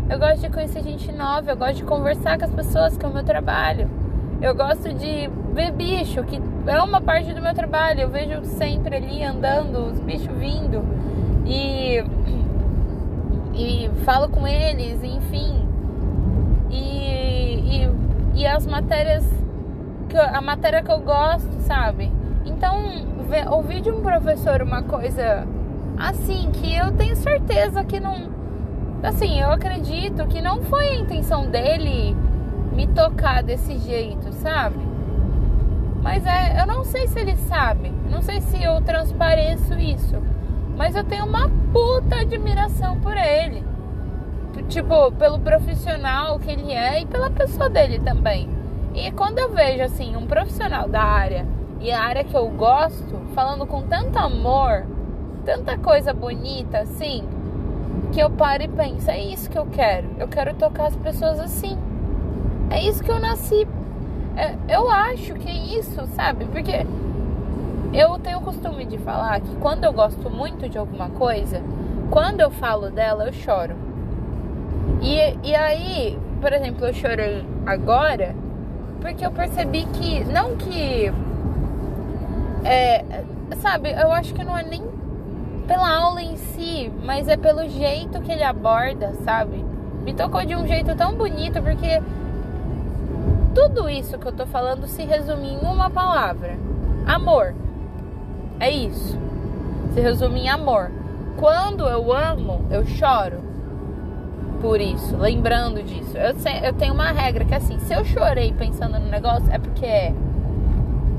Eu 0.09 0.17
gosto 0.17 0.39
de 0.39 0.49
conhecer 0.49 0.81
gente 0.81 1.11
nova, 1.11 1.51
eu 1.51 1.57
gosto 1.57 1.75
de 1.75 1.83
conversar 1.83 2.37
com 2.37 2.45
as 2.45 2.51
pessoas, 2.51 2.95
que 2.95 3.05
é 3.05 3.09
o 3.09 3.13
meu 3.13 3.23
trabalho. 3.23 4.04
Eu 4.45 4.53
gosto 4.53 4.93
de 4.93 5.27
ver 5.55 5.71
bicho, 5.71 6.23
que 6.23 6.39
é 6.67 6.79
uma 6.79 7.01
parte 7.01 7.33
do 7.33 7.41
meu 7.41 7.55
trabalho. 7.55 8.01
Eu 8.01 8.09
vejo 8.09 8.45
sempre 8.45 8.97
ali 8.97 9.23
andando, 9.23 9.87
os 9.87 9.99
bichos 9.99 10.37
vindo. 10.37 10.85
E, 11.47 12.03
e 13.55 13.89
falo 14.03 14.29
com 14.29 14.47
eles, 14.47 15.03
enfim. 15.03 15.67
E, 16.69 16.75
e, 16.75 17.89
e 18.35 18.45
as 18.45 18.67
matérias, 18.67 19.27
que 20.09 20.15
a 20.15 20.39
matéria 20.41 20.83
que 20.83 20.91
eu 20.91 20.99
gosto, 20.99 21.59
sabe? 21.61 22.11
Então, 22.45 22.83
ver, 23.27 23.51
ouvir 23.51 23.81
de 23.81 23.89
um 23.89 24.03
professor 24.03 24.61
uma 24.61 24.83
coisa 24.83 25.47
assim, 25.97 26.51
que 26.51 26.75
eu 26.75 26.91
tenho 26.91 27.15
certeza 27.15 27.83
que 27.83 27.99
não. 27.99 28.29
Assim, 29.01 29.41
eu 29.41 29.49
acredito 29.49 30.27
que 30.27 30.39
não 30.39 30.61
foi 30.61 30.89
a 30.89 30.95
intenção 30.97 31.49
dele 31.49 32.15
me 32.75 32.87
tocar 32.87 33.41
desse 33.41 33.77
jeito, 33.79 34.31
sabe? 34.33 34.85
Mas 36.03 36.25
é, 36.25 36.61
eu 36.61 36.67
não 36.67 36.83
sei 36.83 37.07
se 37.07 37.19
ele 37.19 37.35
sabe, 37.35 37.91
não 38.11 38.21
sei 38.21 38.41
se 38.41 38.61
eu 38.61 38.81
transpareço 38.81 39.73
isso, 39.73 40.21
mas 40.77 40.95
eu 40.95 41.03
tenho 41.03 41.25
uma 41.25 41.49
puta 41.71 42.17
admiração 42.17 42.99
por 42.99 43.15
ele. 43.15 43.63
Tipo, 44.69 45.11
pelo 45.13 45.39
profissional 45.39 46.39
que 46.39 46.51
ele 46.51 46.71
é 46.71 47.01
e 47.01 47.05
pela 47.05 47.29
pessoa 47.29 47.69
dele 47.69 47.99
também. 47.99 48.49
E 48.93 49.11
quando 49.11 49.39
eu 49.39 49.51
vejo 49.51 49.83
assim 49.83 50.15
um 50.15 50.25
profissional 50.25 50.87
da 50.87 51.01
área 51.01 51.45
e 51.79 51.91
a 51.91 52.01
área 52.01 52.23
que 52.23 52.35
eu 52.35 52.47
gosto, 52.49 53.19
falando 53.33 53.65
com 53.65 53.81
tanto 53.81 54.17
amor, 54.17 54.85
tanta 55.43 55.77
coisa 55.77 56.13
bonita 56.13 56.79
assim, 56.79 57.27
que 58.11 58.19
eu 58.19 58.29
paro 58.29 58.63
e 58.63 58.67
penso, 58.67 59.11
é 59.11 59.19
isso 59.19 59.49
que 59.49 59.57
eu 59.57 59.65
quero. 59.65 60.07
Eu 60.17 60.27
quero 60.27 60.53
tocar 60.53 60.87
as 60.87 60.95
pessoas 60.95 61.39
assim. 61.39 61.77
É 62.75 62.81
isso 62.81 63.01
que 63.01 63.09
eu 63.09 63.19
nasci. 63.19 63.65
É, 64.35 64.53
eu 64.67 64.89
acho 64.89 65.33
que 65.35 65.47
é 65.47 65.79
isso, 65.79 66.05
sabe? 66.07 66.43
Porque 66.43 66.85
eu 67.93 68.19
tenho 68.19 68.39
o 68.39 68.41
costume 68.41 68.83
de 68.83 68.97
falar 68.97 69.39
que 69.39 69.55
quando 69.61 69.85
eu 69.85 69.93
gosto 69.93 70.29
muito 70.29 70.67
de 70.67 70.77
alguma 70.77 71.09
coisa, 71.11 71.61
quando 72.11 72.41
eu 72.41 72.51
falo 72.51 72.91
dela, 72.91 73.27
eu 73.27 73.31
choro. 73.31 73.77
E, 75.01 75.15
e 75.41 75.55
aí, 75.55 76.19
por 76.41 76.51
exemplo, 76.51 76.85
eu 76.85 76.93
chorei 76.93 77.45
agora 77.65 78.35
porque 78.99 79.25
eu 79.25 79.31
percebi 79.31 79.85
que, 79.85 80.25
não 80.25 80.57
que. 80.57 81.13
É, 82.65 83.05
sabe, 83.61 83.91
eu 83.91 84.11
acho 84.11 84.33
que 84.33 84.43
não 84.43 84.57
é 84.57 84.63
nem 84.63 84.83
pela 85.65 85.95
aula 85.95 86.21
em 86.21 86.35
si, 86.35 86.91
mas 87.05 87.29
é 87.29 87.37
pelo 87.37 87.69
jeito 87.69 88.19
que 88.19 88.33
ele 88.33 88.43
aborda, 88.43 89.13
sabe? 89.23 89.63
Me 90.03 90.13
tocou 90.13 90.43
de 90.45 90.57
um 90.57 90.67
jeito 90.67 90.93
tão 90.93 91.13
bonito 91.13 91.61
porque 91.61 92.01
tudo 93.55 93.89
isso 93.89 94.19
que 94.19 94.27
eu 94.27 94.33
tô 94.33 94.45
falando 94.45 94.85
se 94.85 95.03
resume 95.03 95.53
em 95.53 95.59
uma 95.65 95.89
palavra: 95.89 96.57
amor. 97.07 97.55
É 98.59 98.69
isso. 98.69 99.17
Se 99.93 100.01
resume 100.01 100.41
em 100.41 100.49
amor. 100.49 100.91
Quando 101.37 101.85
eu 101.85 102.13
amo, 102.13 102.65
eu 102.69 102.85
choro 102.85 103.43
por 104.61 104.79
isso, 104.79 105.15
lembrando 105.17 105.83
disso. 105.83 106.17
Eu, 106.17 106.33
eu 106.63 106.73
tenho 106.73 106.93
uma 106.93 107.11
regra 107.11 107.45
que 107.45 107.53
é 107.53 107.57
assim: 107.57 107.79
se 107.79 107.93
eu 107.93 108.03
chorei 108.03 108.51
pensando 108.51 108.99
no 108.99 109.07
negócio, 109.09 109.51
é 109.51 109.57
porque 109.57 109.85
é. 109.85 110.13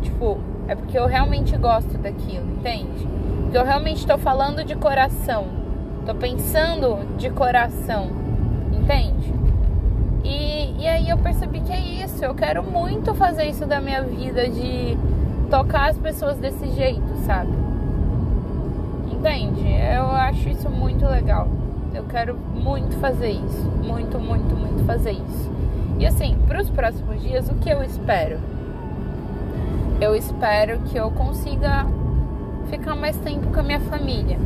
Tipo, 0.03 0.38
é 0.68 0.75
porque 0.75 0.99
eu 0.99 1.07
realmente 1.07 1.57
gosto 1.57 1.96
daquilo, 1.99 2.46
entende? 2.53 3.07
Porque 3.42 3.57
eu 3.57 3.64
realmente 3.64 3.99
estou 3.99 4.18
falando 4.18 4.64
de 4.64 4.75
coração. 4.77 5.46
Tô 6.05 6.14
pensando 6.14 7.16
de 7.16 7.31
coração, 7.31 8.11
entende? 8.72 9.35
E, 10.25 10.56
e 10.79 10.87
aí 10.87 11.09
eu 11.09 11.19
percebi 11.19 11.61
que 11.61 11.73
é 11.73 11.81
isso. 11.81 12.25
Eu 12.25 12.35
quero 12.35 12.62
muito 12.62 13.15
fazer 13.15 13.45
isso 13.45 13.67
da 13.67 13.81
minha 13.81 14.03
vida, 14.03 14.49
de 14.49 14.97
tocar 15.51 15.91
as 15.91 15.99
pessoas 15.99 16.37
desse 16.37 16.69
jeito, 16.69 17.17
sabe? 17.25 17.53
Entende? 19.11 19.65
Eu 19.95 20.11
acho 20.11 20.49
isso 20.49 20.69
muito 20.69 21.07
legal. 21.07 21.49
Eu 21.95 22.05
quero 22.05 22.37
muito 22.37 22.97
fazer 22.99 23.31
isso. 23.31 23.71
Muito, 23.83 24.19
muito, 24.19 24.55
muito 24.55 24.85
fazer 24.85 25.12
isso. 25.12 25.51
E 25.99 26.07
assim, 26.07 26.37
para 26.47 26.61
os 26.61 26.69
próximos 26.69 27.23
dias, 27.23 27.49
o 27.49 27.55
que 27.55 27.71
eu 27.71 27.83
espero? 27.83 28.39
Eu 30.01 30.15
espero 30.15 30.79
que 30.81 30.97
eu 30.97 31.11
consiga 31.11 31.87
ficar 32.69 32.95
mais 32.95 33.17
tempo 33.19 33.47
com 33.49 33.61
a 33.61 33.62
minha 33.62 33.81
família. 33.81 34.39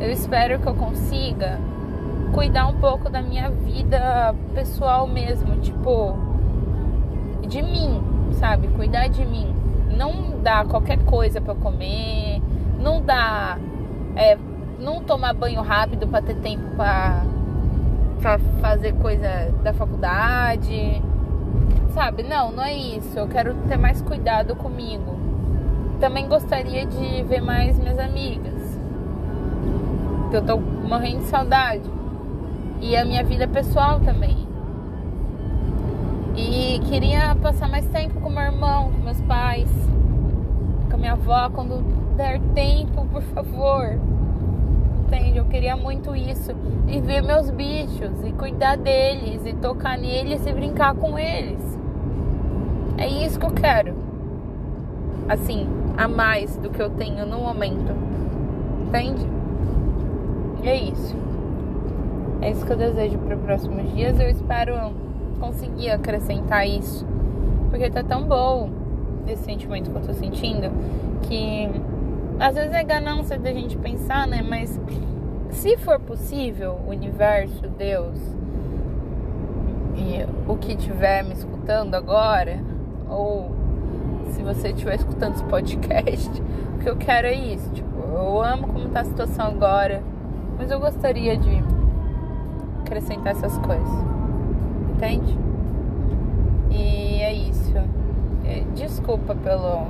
Eu 0.00 0.10
espero 0.10 0.58
que 0.58 0.66
eu 0.66 0.74
consiga 0.74 1.58
cuidar 2.34 2.66
um 2.66 2.74
pouco 2.74 3.08
da 3.08 3.22
minha 3.22 3.48
vida 3.48 4.34
pessoal 4.52 5.06
mesmo, 5.06 5.56
tipo, 5.60 6.18
de 7.46 7.62
mim, 7.62 8.02
sabe? 8.32 8.66
Cuidar 8.68 9.06
de 9.08 9.24
mim. 9.24 9.54
Não 9.96 10.40
dar 10.42 10.66
qualquer 10.66 10.98
coisa 11.04 11.40
para 11.40 11.54
comer, 11.54 12.42
não 12.80 13.00
dar. 13.00 13.58
É, 14.16 14.36
não 14.80 15.02
tomar 15.02 15.32
banho 15.32 15.62
rápido 15.62 16.06
para 16.08 16.20
ter 16.20 16.34
tempo 16.36 16.64
para 16.76 18.38
fazer 18.60 18.92
coisa 18.94 19.54
da 19.62 19.72
faculdade, 19.72 21.00
sabe? 21.94 22.24
Não, 22.24 22.50
não 22.50 22.64
é 22.64 22.74
isso. 22.74 23.16
Eu 23.16 23.28
quero 23.28 23.54
ter 23.68 23.76
mais 23.76 24.02
cuidado 24.02 24.56
comigo. 24.56 25.16
Também 26.00 26.26
gostaria 26.28 26.84
de 26.84 27.22
ver 27.22 27.40
mais 27.40 27.78
minhas 27.78 27.98
amigas, 27.98 28.78
que 30.30 30.36
eu 30.36 30.42
tô 30.44 30.58
morrendo 30.58 31.20
de 31.20 31.26
saudade 31.26 32.03
e 32.84 32.94
a 32.98 33.04
minha 33.04 33.24
vida 33.24 33.48
pessoal 33.48 33.98
também. 33.98 34.46
E 36.36 36.78
queria 36.80 37.34
passar 37.36 37.66
mais 37.66 37.86
tempo 37.86 38.20
com 38.20 38.28
meu 38.28 38.42
irmão, 38.42 38.92
com 38.92 38.98
meus 38.98 39.20
pais, 39.22 39.70
com 40.90 40.98
minha 40.98 41.12
avó, 41.12 41.48
quando 41.48 41.82
der 42.14 42.38
tempo, 42.54 43.06
por 43.06 43.22
favor. 43.22 43.98
Entende? 45.06 45.38
Eu 45.38 45.46
queria 45.46 45.74
muito 45.74 46.14
isso. 46.14 46.52
E 46.86 47.00
ver 47.00 47.22
meus 47.22 47.48
bichos, 47.48 48.22
e 48.22 48.32
cuidar 48.32 48.76
deles, 48.76 49.46
e 49.46 49.54
tocar 49.54 49.96
neles 49.96 50.46
e 50.46 50.52
brincar 50.52 50.94
com 50.94 51.18
eles. 51.18 51.78
É 52.98 53.08
isso 53.08 53.40
que 53.40 53.46
eu 53.46 53.52
quero. 53.52 53.94
Assim, 55.26 55.66
a 55.96 56.06
mais 56.06 56.58
do 56.58 56.68
que 56.68 56.82
eu 56.82 56.90
tenho 56.90 57.24
no 57.24 57.38
momento. 57.38 57.94
Entende? 58.88 59.26
E 60.62 60.68
é 60.68 60.76
isso. 60.76 61.33
É 62.44 62.50
isso 62.50 62.66
que 62.66 62.72
eu 62.72 62.76
desejo 62.76 63.16
para 63.20 63.36
os 63.36 63.42
próximos 63.42 63.90
dias. 63.94 64.20
Eu 64.20 64.28
espero 64.28 64.92
conseguir 65.40 65.88
acrescentar 65.88 66.68
isso. 66.68 67.06
Porque 67.70 67.88
tá 67.88 68.04
tão 68.04 68.24
bom 68.24 68.68
esse 69.26 69.44
sentimento 69.44 69.90
que 69.90 69.96
eu 69.96 70.02
tô 70.02 70.12
sentindo 70.12 70.70
que 71.22 71.70
às 72.38 72.54
vezes 72.54 72.70
é 72.74 72.84
ganância 72.84 73.38
da 73.38 73.50
gente 73.50 73.78
pensar, 73.78 74.26
né? 74.26 74.44
Mas 74.46 74.78
se 75.52 75.78
for 75.78 75.98
possível, 75.98 76.78
universo, 76.86 77.66
Deus 77.78 78.18
e 79.96 80.26
o 80.46 80.58
que 80.58 80.72
estiver 80.72 81.24
me 81.24 81.32
escutando 81.32 81.94
agora, 81.94 82.60
ou 83.08 83.52
se 84.32 84.42
você 84.42 84.68
estiver 84.68 84.96
escutando 84.96 85.36
esse 85.36 85.44
podcast, 85.44 86.30
o 86.76 86.78
que 86.80 86.90
eu 86.90 86.96
quero 86.96 87.26
é 87.26 87.32
isso. 87.32 87.70
Tipo, 87.70 88.00
eu 88.12 88.42
amo 88.42 88.66
como 88.66 88.90
tá 88.90 89.00
a 89.00 89.04
situação 89.06 89.46
agora, 89.46 90.02
mas 90.58 90.70
eu 90.70 90.78
gostaria 90.78 91.38
de 91.38 91.73
acrescentar 92.84 93.32
essas 93.32 93.56
coisas. 93.58 93.88
Entende? 94.94 95.36
E 96.70 97.20
é 97.20 97.32
isso. 97.32 97.74
É, 98.44 98.62
desculpa 98.74 99.34
pelo, 99.34 99.86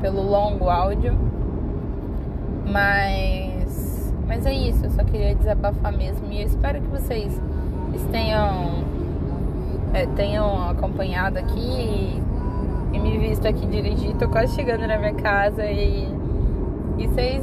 pelo 0.00 0.22
longo 0.22 0.70
áudio. 0.70 1.14
Mas, 2.64 4.14
mas 4.26 4.46
é 4.46 4.54
isso. 4.54 4.86
Eu 4.86 4.90
só 4.90 5.04
queria 5.04 5.34
desabafar 5.34 5.92
mesmo. 5.92 6.32
E 6.32 6.40
eu 6.40 6.46
espero 6.46 6.80
que 6.80 6.88
vocês 6.88 7.38
tenham, 8.10 8.84
é, 9.92 10.06
tenham 10.06 10.70
acompanhado 10.70 11.38
aqui 11.38 11.60
e, 11.60 12.22
e 12.92 12.98
me 12.98 13.18
visto 13.18 13.46
aqui 13.46 13.66
dirigir. 13.66 14.14
Tô 14.16 14.28
quase 14.28 14.54
chegando 14.54 14.86
na 14.86 14.96
minha 14.96 15.14
casa 15.14 15.64
e, 15.64 16.08
e 16.98 17.08
vocês 17.08 17.42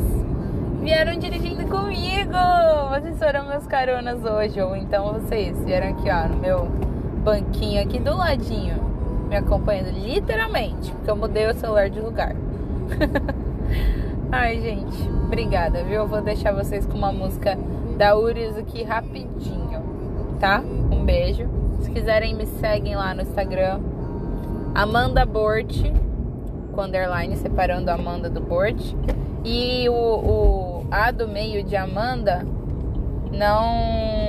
vieram 0.82 1.18
dirigindo 1.18 1.66
comigo. 1.68 2.34
Vocês 2.90 3.18
foram 3.18 3.48
meus 3.48 3.68
caronas 3.68 4.24
hoje, 4.24 4.62
ou 4.62 4.76
então 4.76 5.14
vocês 5.14 5.58
vieram 5.64 5.90
aqui, 5.90 6.10
ó, 6.10 6.28
no 6.28 6.38
meu 6.38 6.66
banquinho 7.24 7.82
aqui 7.84 8.00
do 8.00 8.16
ladinho, 8.16 8.82
me 9.28 9.36
acompanhando 9.36 9.92
literalmente, 9.92 10.92
porque 10.92 11.12
eu 11.12 11.16
mudei 11.16 11.48
o 11.48 11.54
celular 11.54 11.90
de 11.90 12.00
lugar. 12.00 12.36
Ai, 14.32 14.60
gente, 14.62 15.10
obrigada, 15.26 15.84
viu? 15.84 15.96
Eu 15.96 16.08
vou 16.08 16.22
deixar 16.22 16.54
vocês 16.54 16.86
com 16.86 16.98
uma 16.98 17.12
música 17.12 17.58
da 17.98 18.18
Urizuki 18.18 18.84
rapidinho, 18.84 19.84
tá? 20.40 20.62
Um 20.92 21.04
beijo. 21.04 21.48
Se 21.82 21.92
quiserem, 21.92 22.36
me 22.36 22.46
seguem 22.46 22.96
lá 22.96 23.14
no 23.14 23.22
Instagram, 23.22 23.80
Amanda 24.76 25.26
Bort, 25.26 25.82
com 26.74 26.82
underline 26.82 27.36
separando 27.38 27.90
a 27.90 27.96
Amanda 27.96 28.30
do 28.30 28.40
Bort. 28.40 28.80
E 29.44 29.88
o, 29.88 29.94
o 29.94 30.69
A 30.92 31.12
do 31.12 31.28
meio 31.28 31.64
de 31.64 31.76
Amanda 31.76 32.46
não 33.32 34.20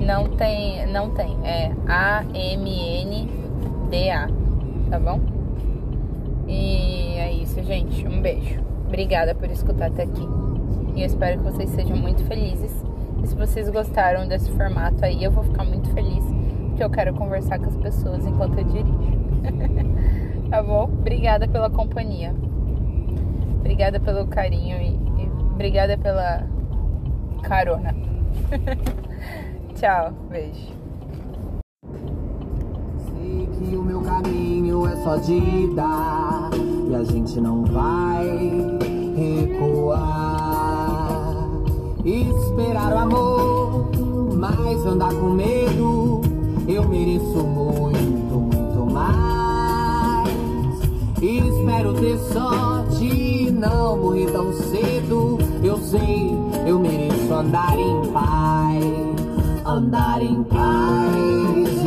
não 0.00 0.28
tem, 0.36 0.86
não 0.86 1.10
tem. 1.10 1.36
É 1.44 1.72
A 1.86 2.24
M 2.34 2.70
N 3.02 3.28
D 3.90 4.10
A, 4.10 4.28
tá 4.90 4.98
bom? 4.98 5.20
E 6.46 7.14
é 7.18 7.32
isso, 7.32 7.62
gente. 7.62 8.06
Um 8.06 8.20
beijo. 8.20 8.60
Obrigada 8.86 9.34
por 9.34 9.50
escutar 9.50 9.86
até 9.86 10.02
aqui. 10.02 10.28
E 10.94 11.00
eu 11.00 11.06
espero 11.06 11.38
que 11.38 11.44
vocês 11.44 11.70
sejam 11.70 11.96
muito 11.96 12.22
felizes. 12.24 12.72
E 13.22 13.26
se 13.26 13.34
vocês 13.34 13.68
gostaram 13.70 14.26
desse 14.26 14.50
formato 14.50 15.04
aí, 15.04 15.22
eu 15.24 15.30
vou 15.30 15.44
ficar 15.44 15.64
muito 15.64 15.88
feliz, 15.90 16.24
porque 16.68 16.82
eu 16.82 16.90
quero 16.90 17.14
conversar 17.14 17.58
com 17.58 17.66
as 17.66 17.76
pessoas 17.76 18.26
enquanto 18.26 18.58
eu 18.58 18.64
dirijo. 18.64 19.12
tá 20.50 20.62
bom? 20.62 20.84
Obrigada 20.84 21.46
pela 21.48 21.70
companhia. 21.70 22.34
Obrigada 23.60 24.00
pelo 24.00 24.26
carinho 24.26 24.76
e, 24.82 24.98
obrigada 25.62 25.96
pela 25.96 26.42
carona. 27.44 27.94
Tchau, 29.78 30.12
beijo. 30.28 30.72
Sei 33.06 33.46
que 33.46 33.76
o 33.76 33.82
meu 33.84 34.00
caminho 34.00 34.88
é 34.88 34.96
só 35.04 35.18
de 35.18 35.34
ida 35.34 36.50
e 36.90 36.94
a 36.96 37.04
gente 37.04 37.40
não 37.40 37.64
vai 37.64 38.26
recuar. 39.14 40.02
Esperar 42.04 42.92
o 42.92 42.98
amor, 42.98 43.90
mas 44.34 44.84
andar 44.84 45.14
com 45.14 45.30
medo, 45.30 46.22
eu 46.66 46.88
mereço 46.88 47.38
muito, 47.38 48.34
muito 48.34 48.92
mais. 48.92 50.28
Espero 51.22 51.94
ter 51.94 52.18
sorte 52.18 53.04
e 53.04 53.48
não 53.52 53.96
morrer 53.96 54.26
tão 54.32 54.52
cedo. 54.54 54.81
Sei, 55.92 56.34
eu 56.66 56.78
mereço 56.78 57.34
andar 57.34 57.78
em 57.78 58.06
paz 58.12 59.12
andar 59.66 60.22
em 60.22 60.42
paz. 60.44 61.81